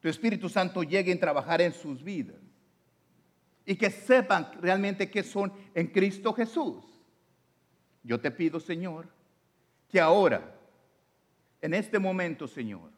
tu 0.00 0.08
Espíritu 0.08 0.48
Santo 0.48 0.82
llegue 0.82 1.12
a 1.12 1.20
trabajar 1.20 1.60
en 1.60 1.72
sus 1.72 2.02
vidas 2.02 2.40
y 3.66 3.76
que 3.76 3.90
sepan 3.90 4.50
realmente 4.60 5.10
que 5.10 5.22
son 5.22 5.52
en 5.74 5.88
Cristo 5.88 6.32
Jesús. 6.32 6.84
Yo 8.02 8.20
te 8.20 8.30
pido, 8.30 8.58
Señor, 8.58 9.08
que 9.88 10.00
ahora, 10.00 10.54
en 11.60 11.74
este 11.74 11.98
momento, 11.98 12.48
Señor, 12.48 12.90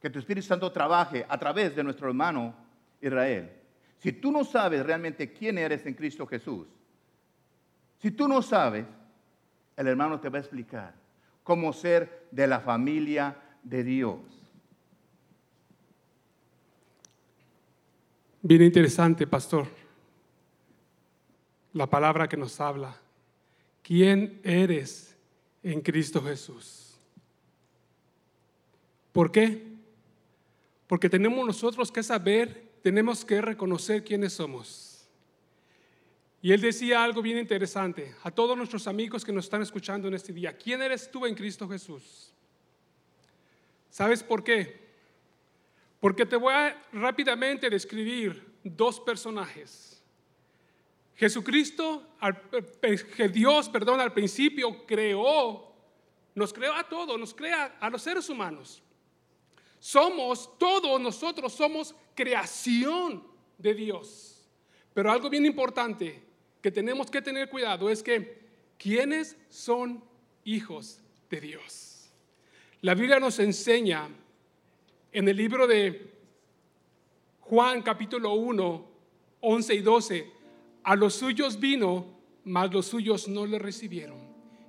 que 0.00 0.10
tu 0.10 0.18
Espíritu 0.18 0.46
Santo 0.46 0.70
trabaje 0.70 1.24
a 1.28 1.38
través 1.38 1.74
de 1.74 1.82
nuestro 1.82 2.08
hermano 2.08 2.54
Israel. 3.00 3.50
Si 3.98 4.12
tú 4.12 4.30
no 4.30 4.44
sabes 4.44 4.84
realmente 4.84 5.32
quién 5.32 5.56
eres 5.56 5.86
en 5.86 5.94
Cristo 5.94 6.26
Jesús, 6.26 6.66
si 7.98 8.10
tú 8.10 8.28
no 8.28 8.42
sabes, 8.42 8.84
el 9.76 9.88
hermano 9.88 10.20
te 10.20 10.28
va 10.28 10.36
a 10.36 10.40
explicar 10.42 10.94
cómo 11.42 11.72
ser 11.72 12.26
de 12.30 12.46
la 12.46 12.60
familia 12.60 13.36
de 13.62 13.82
Dios. 13.82 14.43
Bien 18.46 18.60
interesante, 18.60 19.26
pastor, 19.26 19.66
la 21.72 21.88
palabra 21.88 22.28
que 22.28 22.36
nos 22.36 22.60
habla. 22.60 22.94
¿Quién 23.82 24.38
eres 24.44 25.16
en 25.62 25.80
Cristo 25.80 26.22
Jesús? 26.22 26.94
¿Por 29.12 29.32
qué? 29.32 29.66
Porque 30.86 31.08
tenemos 31.08 31.46
nosotros 31.46 31.90
que 31.90 32.02
saber, 32.02 32.70
tenemos 32.82 33.24
que 33.24 33.40
reconocer 33.40 34.04
quiénes 34.04 34.34
somos. 34.34 35.08
Y 36.42 36.52
él 36.52 36.60
decía 36.60 37.02
algo 37.02 37.22
bien 37.22 37.38
interesante 37.38 38.14
a 38.24 38.30
todos 38.30 38.58
nuestros 38.58 38.86
amigos 38.86 39.24
que 39.24 39.32
nos 39.32 39.46
están 39.46 39.62
escuchando 39.62 40.06
en 40.06 40.12
este 40.12 40.34
día. 40.34 40.54
¿Quién 40.54 40.82
eres 40.82 41.10
tú 41.10 41.24
en 41.24 41.34
Cristo 41.34 41.66
Jesús? 41.66 42.30
¿Sabes 43.88 44.22
por 44.22 44.44
qué? 44.44 44.83
Porque 46.04 46.26
te 46.26 46.36
voy 46.36 46.52
a 46.52 46.78
rápidamente 46.92 47.70
describir 47.70 48.58
dos 48.62 49.00
personajes. 49.00 50.04
Jesucristo, 51.14 52.06
que 53.16 53.28
Dios, 53.30 53.70
perdón, 53.70 54.02
al 54.02 54.12
principio 54.12 54.84
creó, 54.84 55.74
nos 56.34 56.52
creó 56.52 56.74
a 56.74 56.86
todos, 56.86 57.18
nos 57.18 57.32
crea 57.32 57.78
a 57.80 57.88
los 57.88 58.02
seres 58.02 58.28
humanos. 58.28 58.82
Somos, 59.78 60.58
todos 60.58 61.00
nosotros 61.00 61.54
somos 61.54 61.94
creación 62.14 63.26
de 63.56 63.72
Dios. 63.72 64.46
Pero 64.92 65.10
algo 65.10 65.30
bien 65.30 65.46
importante 65.46 66.22
que 66.60 66.70
tenemos 66.70 67.10
que 67.10 67.22
tener 67.22 67.48
cuidado 67.48 67.88
es 67.88 68.02
que, 68.02 68.46
¿quiénes 68.76 69.38
son 69.48 70.04
hijos 70.44 71.00
de 71.30 71.40
Dios? 71.40 72.12
La 72.82 72.94
Biblia 72.94 73.18
nos 73.18 73.38
enseña 73.38 74.10
en 75.14 75.28
el 75.28 75.36
libro 75.36 75.68
de 75.68 76.10
Juan 77.38 77.82
capítulo 77.82 78.34
1, 78.34 78.84
11 79.40 79.74
y 79.74 79.78
12, 79.78 80.30
a 80.82 80.96
los 80.96 81.14
suyos 81.14 81.60
vino, 81.60 82.18
mas 82.42 82.72
los 82.72 82.86
suyos 82.86 83.28
no 83.28 83.46
le 83.46 83.60
recibieron. 83.60 84.18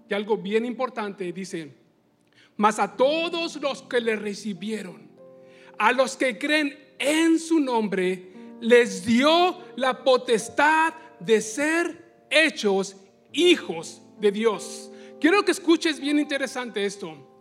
Y 0.08 0.14
algo 0.14 0.38
bien 0.38 0.64
importante 0.64 1.34
dice, 1.34 1.74
mas 2.58 2.78
a 2.78 2.96
todos 2.96 3.56
los 3.56 3.82
que 3.82 4.00
le 4.00 4.16
recibieron, 4.16 5.10
a 5.80 5.92
los 5.92 6.16
que 6.16 6.38
creen 6.38 6.78
en 7.00 7.40
su 7.40 7.60
nombre, 7.60 8.32
les 8.62 9.04
dio 9.04 9.58
la 9.76 10.04
potestad 10.04 10.94
de 11.20 11.42
ser 11.42 12.28
hechos 12.30 12.98
hijos 13.34 14.00
de 14.20 14.32
Dios. 14.32 14.92
Quiero 15.20 15.44
que 15.44 15.54
escuches 15.54 16.00
bien 16.00 16.20
interesante 16.20 16.86
esto 16.86 17.35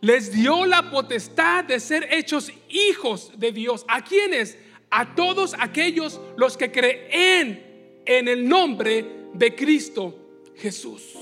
les 0.00 0.32
dio 0.32 0.66
la 0.66 0.90
potestad 0.90 1.64
de 1.64 1.80
ser 1.80 2.08
hechos 2.12 2.52
hijos 2.68 3.32
de 3.36 3.52
Dios. 3.52 3.84
¿A 3.88 4.02
quiénes? 4.02 4.58
A 4.90 5.14
todos 5.14 5.54
aquellos 5.58 6.20
los 6.36 6.56
que 6.56 6.70
creen 6.70 8.00
en 8.04 8.28
el 8.28 8.48
nombre 8.48 9.04
de 9.32 9.54
Cristo 9.54 10.14
Jesús. 10.56 11.14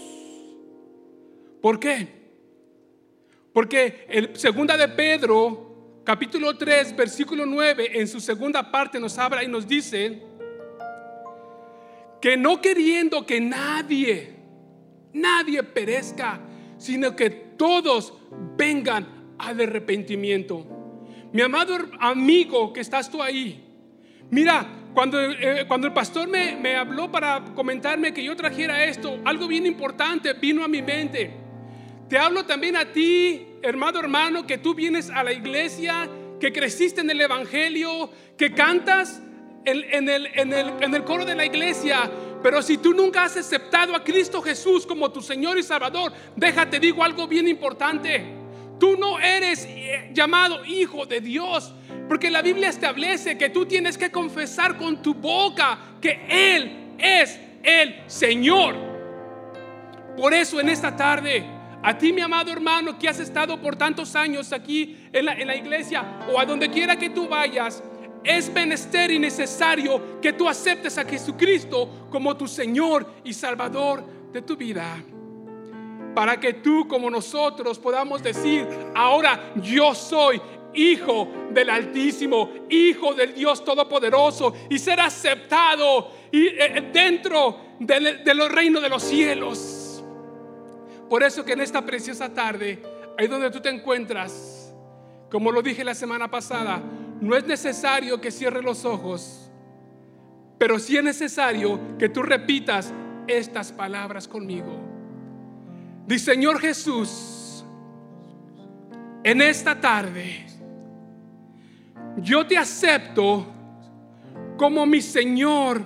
¿Por 1.60 1.80
qué? 1.80 2.08
Porque 3.52 4.06
el 4.08 4.36
segunda 4.36 4.76
de 4.76 4.88
Pedro, 4.88 6.02
capítulo 6.04 6.58
3, 6.58 6.94
versículo 6.96 7.46
9, 7.46 7.98
en 8.00 8.08
su 8.08 8.20
segunda 8.20 8.70
parte 8.70 9.00
nos 9.00 9.16
habla 9.16 9.42
y 9.42 9.48
nos 9.48 9.66
dice 9.66 10.20
que 12.20 12.36
no 12.36 12.60
queriendo 12.60 13.24
que 13.24 13.40
nadie, 13.40 14.34
nadie 15.12 15.62
perezca, 15.62 16.40
sino 16.78 17.14
que 17.14 17.43
todos 17.56 18.14
vengan 18.56 19.34
al 19.38 19.60
arrepentimiento. 19.60 20.66
Mi 21.32 21.42
amado 21.42 21.76
amigo 21.98 22.72
que 22.72 22.80
estás 22.80 23.10
tú 23.10 23.22
ahí, 23.22 23.64
mira, 24.30 24.84
cuando, 24.94 25.20
eh, 25.20 25.64
cuando 25.66 25.88
el 25.88 25.92
pastor 25.92 26.28
me, 26.28 26.76
habló 26.76 27.10
para 27.10 27.44
comentarme 27.54 28.14
que 28.14 28.22
yo 28.22 28.36
trajera 28.36 28.84
esto, 28.84 29.18
algo 29.24 29.48
bien 29.48 29.66
importante 29.66 30.32
vino 30.34 30.64
a 30.64 30.68
mi 30.68 30.80
mente. 30.82 31.32
Te 32.08 32.16
hablo 32.16 32.44
también 32.44 32.76
a 32.76 32.92
ti, 32.92 33.44
hermano, 33.62 33.98
hermano, 33.98 34.46
que 34.46 34.58
tú 34.58 34.74
vienes 34.74 35.10
a 35.10 35.24
la 35.24 35.32
iglesia, 35.32 36.08
que 36.38 36.52
creciste 36.52 37.00
en 37.00 37.10
el 37.10 37.20
Evangelio, 37.20 38.10
que 38.38 38.52
cantas 38.52 39.20
en, 39.64 40.08
el, 40.08 40.26
en, 40.26 40.52
el, 40.52 40.72
en 40.80 40.94
el 40.94 41.02
coro 41.02 41.24
de 41.24 41.34
la 41.34 41.44
iglesia, 41.46 42.10
pero 42.44 42.60
si 42.60 42.76
tú 42.76 42.92
nunca 42.92 43.24
has 43.24 43.38
aceptado 43.38 43.96
a 43.96 44.04
Cristo 44.04 44.42
Jesús 44.42 44.84
como 44.86 45.10
tu 45.10 45.22
Señor 45.22 45.56
y 45.56 45.62
Salvador, 45.62 46.12
déjate 46.36 46.78
digo 46.78 47.02
algo 47.02 47.26
bien 47.26 47.48
importante. 47.48 48.22
Tú 48.78 48.98
no 48.98 49.18
eres 49.18 49.64
eh, 49.64 50.10
llamado 50.12 50.62
hijo 50.66 51.06
de 51.06 51.22
Dios, 51.22 51.72
porque 52.06 52.30
la 52.30 52.42
Biblia 52.42 52.68
establece 52.68 53.38
que 53.38 53.48
tú 53.48 53.64
tienes 53.64 53.96
que 53.96 54.10
confesar 54.10 54.76
con 54.76 55.00
tu 55.00 55.14
boca 55.14 55.78
que 56.02 56.20
Él 56.28 56.96
es 56.98 57.40
el 57.62 58.02
Señor. 58.08 58.74
Por 60.14 60.34
eso 60.34 60.60
en 60.60 60.68
esta 60.68 60.94
tarde, 60.94 61.46
a 61.82 61.96
ti 61.96 62.12
mi 62.12 62.20
amado 62.20 62.52
hermano 62.52 62.98
que 62.98 63.08
has 63.08 63.20
estado 63.20 63.58
por 63.58 63.74
tantos 63.76 64.14
años 64.14 64.52
aquí 64.52 64.98
en 65.14 65.24
la, 65.24 65.32
en 65.32 65.46
la 65.46 65.56
iglesia 65.56 66.20
o 66.30 66.38
a 66.38 66.44
donde 66.44 66.68
quiera 66.68 66.98
que 66.98 67.08
tú 67.08 67.26
vayas, 67.26 67.82
es 68.24 68.50
menester 68.52 69.10
y 69.10 69.18
necesario 69.18 70.20
que 70.20 70.32
tú 70.32 70.48
aceptes 70.48 70.96
a 70.96 71.04
Jesucristo 71.04 72.08
como 72.10 72.36
tu 72.36 72.48
Señor 72.48 73.06
y 73.22 73.34
Salvador 73.34 74.02
de 74.32 74.42
tu 74.42 74.56
vida. 74.56 75.02
Para 76.14 76.38
que 76.40 76.54
tú 76.54 76.88
como 76.88 77.10
nosotros 77.10 77.78
podamos 77.78 78.22
decir, 78.22 78.66
ahora 78.94 79.52
yo 79.56 79.94
soy 79.94 80.40
hijo 80.74 81.28
del 81.50 81.70
Altísimo, 81.70 82.50
hijo 82.68 83.14
del 83.14 83.34
Dios 83.34 83.64
Todopoderoso 83.64 84.54
y 84.68 84.78
ser 84.78 85.00
aceptado 85.00 86.10
y, 86.32 86.46
eh, 86.46 86.90
dentro 86.92 87.60
de 87.78 88.34
los 88.34 88.50
reinos 88.50 88.82
de 88.82 88.88
los 88.88 89.02
cielos. 89.02 90.02
Por 91.08 91.22
eso 91.22 91.44
que 91.44 91.52
en 91.52 91.60
esta 91.60 91.84
preciosa 91.84 92.32
tarde, 92.32 92.82
ahí 93.18 93.26
donde 93.26 93.50
tú 93.50 93.60
te 93.60 93.68
encuentras, 93.68 94.74
como 95.30 95.52
lo 95.52 95.62
dije 95.62 95.84
la 95.84 95.94
semana 95.94 96.30
pasada, 96.30 96.80
no 97.20 97.36
es 97.36 97.46
necesario 97.46 98.20
que 98.20 98.30
cierres 98.30 98.64
los 98.64 98.84
ojos, 98.84 99.50
pero 100.58 100.78
sí 100.78 100.96
es 100.96 101.04
necesario 101.04 101.80
que 101.98 102.08
tú 102.08 102.22
repitas 102.22 102.92
estas 103.26 103.72
palabras 103.72 104.28
conmigo. 104.28 104.78
Dice 106.06 106.32
Señor 106.32 106.60
Jesús, 106.60 107.64
en 109.22 109.40
esta 109.40 109.80
tarde 109.80 110.46
yo 112.18 112.46
te 112.46 112.58
acepto 112.58 113.46
como 114.56 114.86
mi 114.86 115.00
Señor 115.00 115.82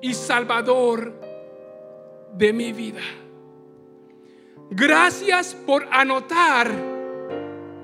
y 0.00 0.14
Salvador 0.14 1.20
de 2.34 2.52
mi 2.52 2.72
vida. 2.72 3.00
Gracias 4.70 5.54
por 5.54 5.88
anotar 5.90 6.70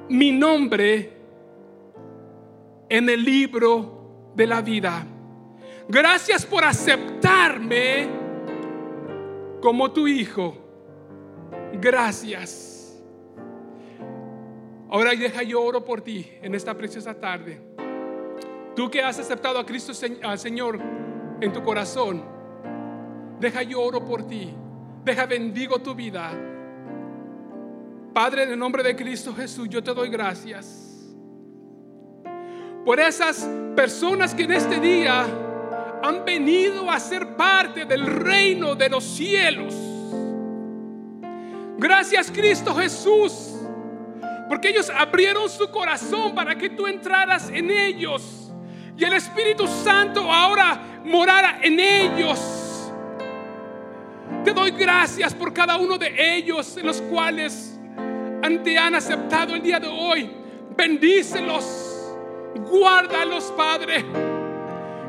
mi 0.08 0.30
nombre 0.30 1.21
en 2.92 3.08
el 3.08 3.24
libro 3.24 4.32
de 4.34 4.46
la 4.46 4.60
vida. 4.60 5.06
Gracias 5.88 6.44
por 6.44 6.62
aceptarme 6.62 8.06
como 9.62 9.90
tu 9.90 10.06
hijo. 10.06 10.54
Gracias. 11.80 13.02
Ahora 14.90 15.12
deja 15.12 15.42
yo 15.42 15.62
oro 15.62 15.82
por 15.82 16.02
ti 16.02 16.32
en 16.42 16.54
esta 16.54 16.76
preciosa 16.76 17.14
tarde. 17.14 17.62
Tú 18.76 18.90
que 18.90 19.02
has 19.02 19.18
aceptado 19.18 19.58
a 19.58 19.64
Cristo 19.64 19.92
al 20.22 20.38
Señor 20.38 20.78
en 21.40 21.50
tu 21.50 21.62
corazón, 21.62 22.22
deja 23.40 23.62
yo 23.62 23.80
oro 23.80 24.04
por 24.04 24.26
ti. 24.26 24.52
Deja 25.02 25.24
bendigo 25.24 25.78
tu 25.78 25.94
vida. 25.94 26.30
Padre, 28.12 28.42
en 28.42 28.50
el 28.50 28.58
nombre 28.58 28.82
de 28.82 28.94
Cristo 28.94 29.34
Jesús, 29.34 29.66
yo 29.70 29.82
te 29.82 29.94
doy 29.94 30.10
gracias 30.10 30.91
por 32.84 33.00
esas 33.00 33.48
personas 33.76 34.34
que 34.34 34.44
en 34.44 34.52
este 34.52 34.80
día 34.80 35.24
han 36.02 36.24
venido 36.24 36.90
a 36.90 36.98
ser 36.98 37.36
parte 37.36 37.84
del 37.84 38.06
reino 38.06 38.74
de 38.74 38.88
los 38.88 39.04
cielos. 39.04 39.74
Gracias 41.78 42.30
Cristo 42.30 42.74
Jesús, 42.74 43.56
porque 44.48 44.68
ellos 44.68 44.90
abrieron 44.90 45.48
su 45.48 45.70
corazón 45.70 46.34
para 46.34 46.56
que 46.56 46.70
tú 46.70 46.86
entraras 46.86 47.50
en 47.50 47.70
ellos 47.70 48.42
y 48.96 49.04
el 49.04 49.14
Espíritu 49.14 49.66
Santo 49.66 50.30
ahora 50.30 50.80
morara 51.04 51.58
en 51.62 51.80
ellos. 51.80 52.38
Te 54.44 54.52
doy 54.52 54.72
gracias 54.72 55.34
por 55.34 55.52
cada 55.52 55.76
uno 55.76 55.96
de 55.96 56.36
ellos 56.36 56.76
en 56.76 56.86
los 56.86 57.00
cuales 57.02 57.78
te 58.64 58.78
han 58.78 58.94
aceptado 58.94 59.54
el 59.54 59.62
día 59.62 59.80
de 59.80 59.88
hoy. 59.88 60.30
Bendícelos, 60.76 61.81
guárdalos, 62.54 63.52
Padre. 63.56 64.04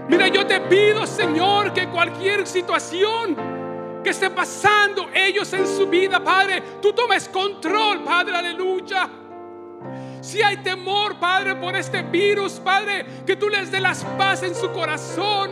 Mira, 0.07 0.27
yo 0.27 0.45
te 0.45 0.59
pido, 0.61 1.05
Señor, 1.05 1.73
que 1.73 1.87
cualquier 1.87 2.45
situación 2.45 3.35
que 4.03 4.09
esté 4.09 4.29
pasando 4.29 5.09
ellos 5.13 5.51
en 5.53 5.65
su 5.65 5.87
vida, 5.87 6.21
Padre, 6.21 6.61
tú 6.81 6.91
tomes 6.91 7.29
control, 7.29 8.03
Padre, 8.03 8.35
aleluya. 8.35 9.09
Si 10.21 10.41
hay 10.41 10.57
temor, 10.57 11.17
Padre, 11.19 11.55
por 11.55 11.75
este 11.75 12.01
virus, 12.01 12.53
Padre, 12.53 13.05
que 13.25 13.35
tú 13.35 13.49
les 13.49 13.71
dé 13.71 13.79
las 13.79 14.03
paz 14.17 14.43
en 14.43 14.55
su 14.55 14.71
corazón, 14.71 15.51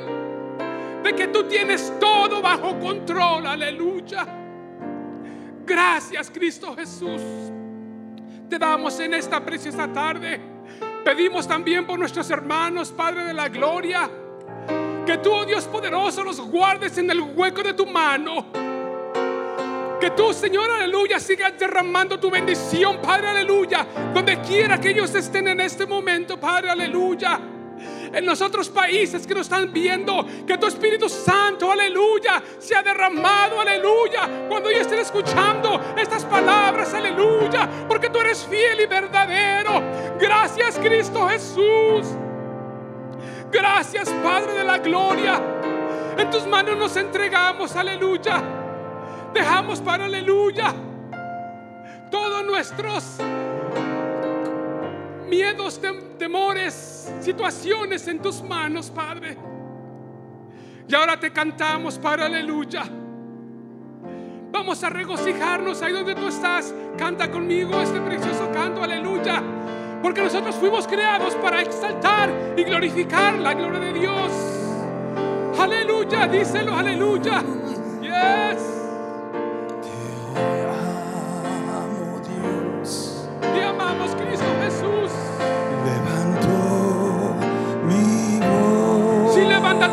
de 1.04 1.16
que 1.16 1.28
tú 1.28 1.44
tienes 1.44 1.94
todo 2.00 2.42
bajo 2.42 2.78
control, 2.80 3.48
aleluya. 3.48 4.26
Gracias, 5.66 6.30
Cristo 6.30 6.76
Jesús. 6.76 7.22
Te 8.50 8.60
damos 8.60 9.00
en 9.00 9.14
esta 9.14 9.40
preciosa 9.40 9.88
tarde. 9.88 10.51
Pedimos 11.04 11.48
también 11.48 11.86
por 11.86 11.98
nuestros 11.98 12.30
hermanos, 12.30 12.92
Padre 12.92 13.26
de 13.26 13.34
la 13.34 13.50
Gloria 13.50 14.10
que 15.06 15.18
tú, 15.18 15.32
oh 15.34 15.46
Dios 15.46 15.66
poderoso, 15.66 16.24
los 16.24 16.40
guardes 16.40 16.98
en 16.98 17.10
el 17.10 17.22
hueco 17.22 17.64
de 17.64 17.74
tu 17.74 17.86
mano. 17.86 18.46
Que 20.00 20.12
tú, 20.12 20.34
Señor, 20.34 20.70
aleluya, 20.72 21.20
sigas 21.20 21.58
derramando 21.60 22.20
tu 22.20 22.30
bendición, 22.30 23.00
Padre, 23.02 23.28
aleluya. 23.28 23.86
Donde 24.14 24.40
quiera 24.42 24.80
que 24.80 24.90
ellos 24.90 25.14
estén 25.14 25.48
en 25.48 25.60
este 25.60 25.86
momento, 25.86 26.40
Padre, 26.40 26.70
aleluya. 26.70 27.40
En 28.14 28.26
los 28.26 28.42
otros 28.42 28.70
países 28.70 29.26
que 29.26 29.34
nos 29.34 29.44
están 29.44 29.72
viendo, 29.72 30.26
que 30.46 30.58
tu 30.58 30.68
Espíritu 30.68 31.08
Santo, 31.08 31.72
aleluya, 31.72 32.42
se 32.60 32.76
ha 32.76 32.84
derramado, 32.84 33.60
aleluya. 33.60 34.48
Cuando 34.50 34.70
ellos 34.70 34.82
estén 34.82 35.00
escuchando 35.00 35.80
estas 35.98 36.26
palabras, 36.26 36.94
aleluya, 36.94 37.70
porque 37.88 38.10
tú 38.10 38.20
eres 38.20 38.46
fiel 38.46 38.82
y 38.82 38.86
verdadero. 38.86 39.82
Gracias, 40.20 40.78
Cristo 40.78 41.28
Jesús. 41.28 42.08
Gracias, 43.52 44.10
Padre 44.24 44.54
de 44.54 44.64
la 44.64 44.78
Gloria. 44.78 45.42
En 46.18 46.30
tus 46.30 46.46
manos 46.46 46.78
nos 46.78 46.96
entregamos, 46.98 47.76
aleluya. 47.76 48.42
Dejamos 49.34 49.80
para 49.80 50.06
aleluya 50.06 50.76
todos 52.12 52.46
nuestros 52.46 53.18
miedos, 55.32 55.80
temores, 56.20 57.10
situaciones 57.22 58.06
en 58.10 58.22
tus 58.22 58.44
manos, 58.44 58.90
Padre. 58.90 59.38
Y 60.90 60.94
ahora 60.94 61.18
te 61.18 61.32
cantamos, 61.32 61.98
para 61.98 62.26
aleluya. 62.26 62.84
Vamos 64.52 64.84
a 64.84 64.90
regocijarnos 64.90 65.82
ahí 65.82 65.94
donde 65.94 66.16
tú 66.16 66.28
estás. 66.28 66.76
Canta 66.98 67.32
conmigo 67.32 67.80
este 67.80 68.02
precioso 68.02 68.52
canto, 68.52 68.84
aleluya. 68.84 69.42
Porque 70.04 70.22
nosotros 70.22 70.54
fuimos 70.56 70.86
creados 70.86 71.34
para 71.36 71.62
exaltar 71.62 72.30
y 72.58 72.64
glorificar 72.66 73.36
la 73.36 73.54
gloria 73.54 73.80
de 73.80 73.94
Dios. 73.94 74.32
Aleluya, 75.58 76.28
díselo, 76.28 76.76
aleluya. 76.76 77.42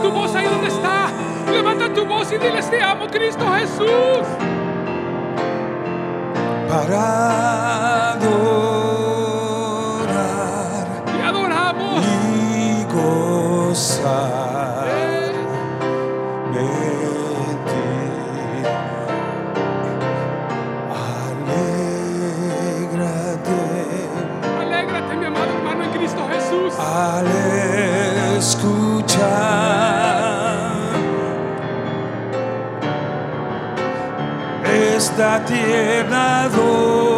Tu 0.09 0.14
voz 0.14 0.34
ahí 0.34 0.46
donde 0.46 0.68
está, 0.68 1.09
levanta 1.52 1.92
tu 1.92 2.06
voz 2.06 2.32
y 2.32 2.38
diles 2.38 2.70
te 2.70 2.80
amo, 2.82 3.06
Cristo 3.09 3.44
Jesús. 3.59 4.26
Para 6.68 8.12
adorar 8.12 8.46
Te 11.04 11.22
adoramos. 11.22 12.04
y 12.06 12.84
gozar 12.92 14.86
Eh, 14.86 15.32
de 16.54 16.68
ti. 17.68 17.84
Alégrate 22.88 24.09
Alégrate, 24.61 25.16
mi 25.16 25.24
amado 25.26 25.52
hermano 25.59 25.84
en 25.84 25.90
Cristo 25.90 26.20
Jesús. 26.32 26.72
al 26.78 27.26
escuchar 28.38 29.68
esta 35.19 35.45
tierna 35.47 36.45
adoración 36.45 37.18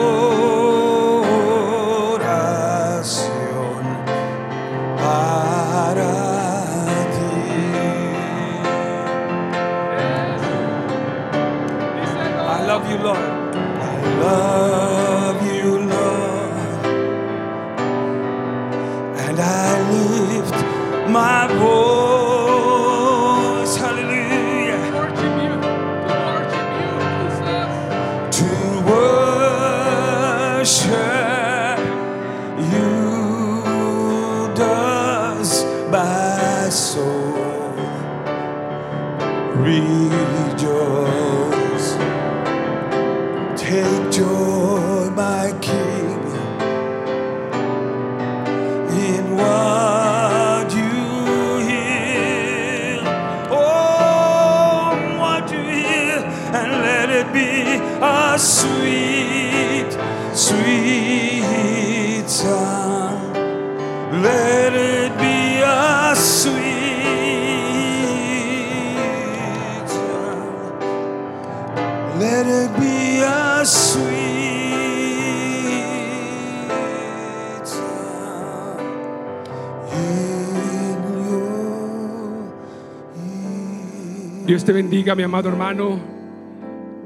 bendiga, 85.01 85.15
mi 85.15 85.23
amado 85.23 85.49
hermano. 85.49 85.99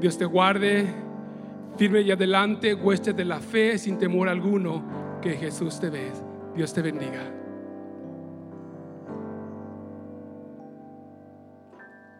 Dios 0.01 0.17
te 0.17 0.25
guarde 0.25 0.85
firme 1.77 2.01
y 2.01 2.11
adelante, 2.11 2.73
hueste 2.73 3.13
de 3.13 3.23
la 3.23 3.39
fe 3.39 3.77
sin 3.77 3.97
temor 3.97 4.27
alguno, 4.27 4.83
que 5.21 5.37
Jesús 5.37 5.79
te 5.79 5.89
ve. 5.89 6.11
Dios 6.53 6.73
te 6.73 6.81
bendiga. 6.81 7.34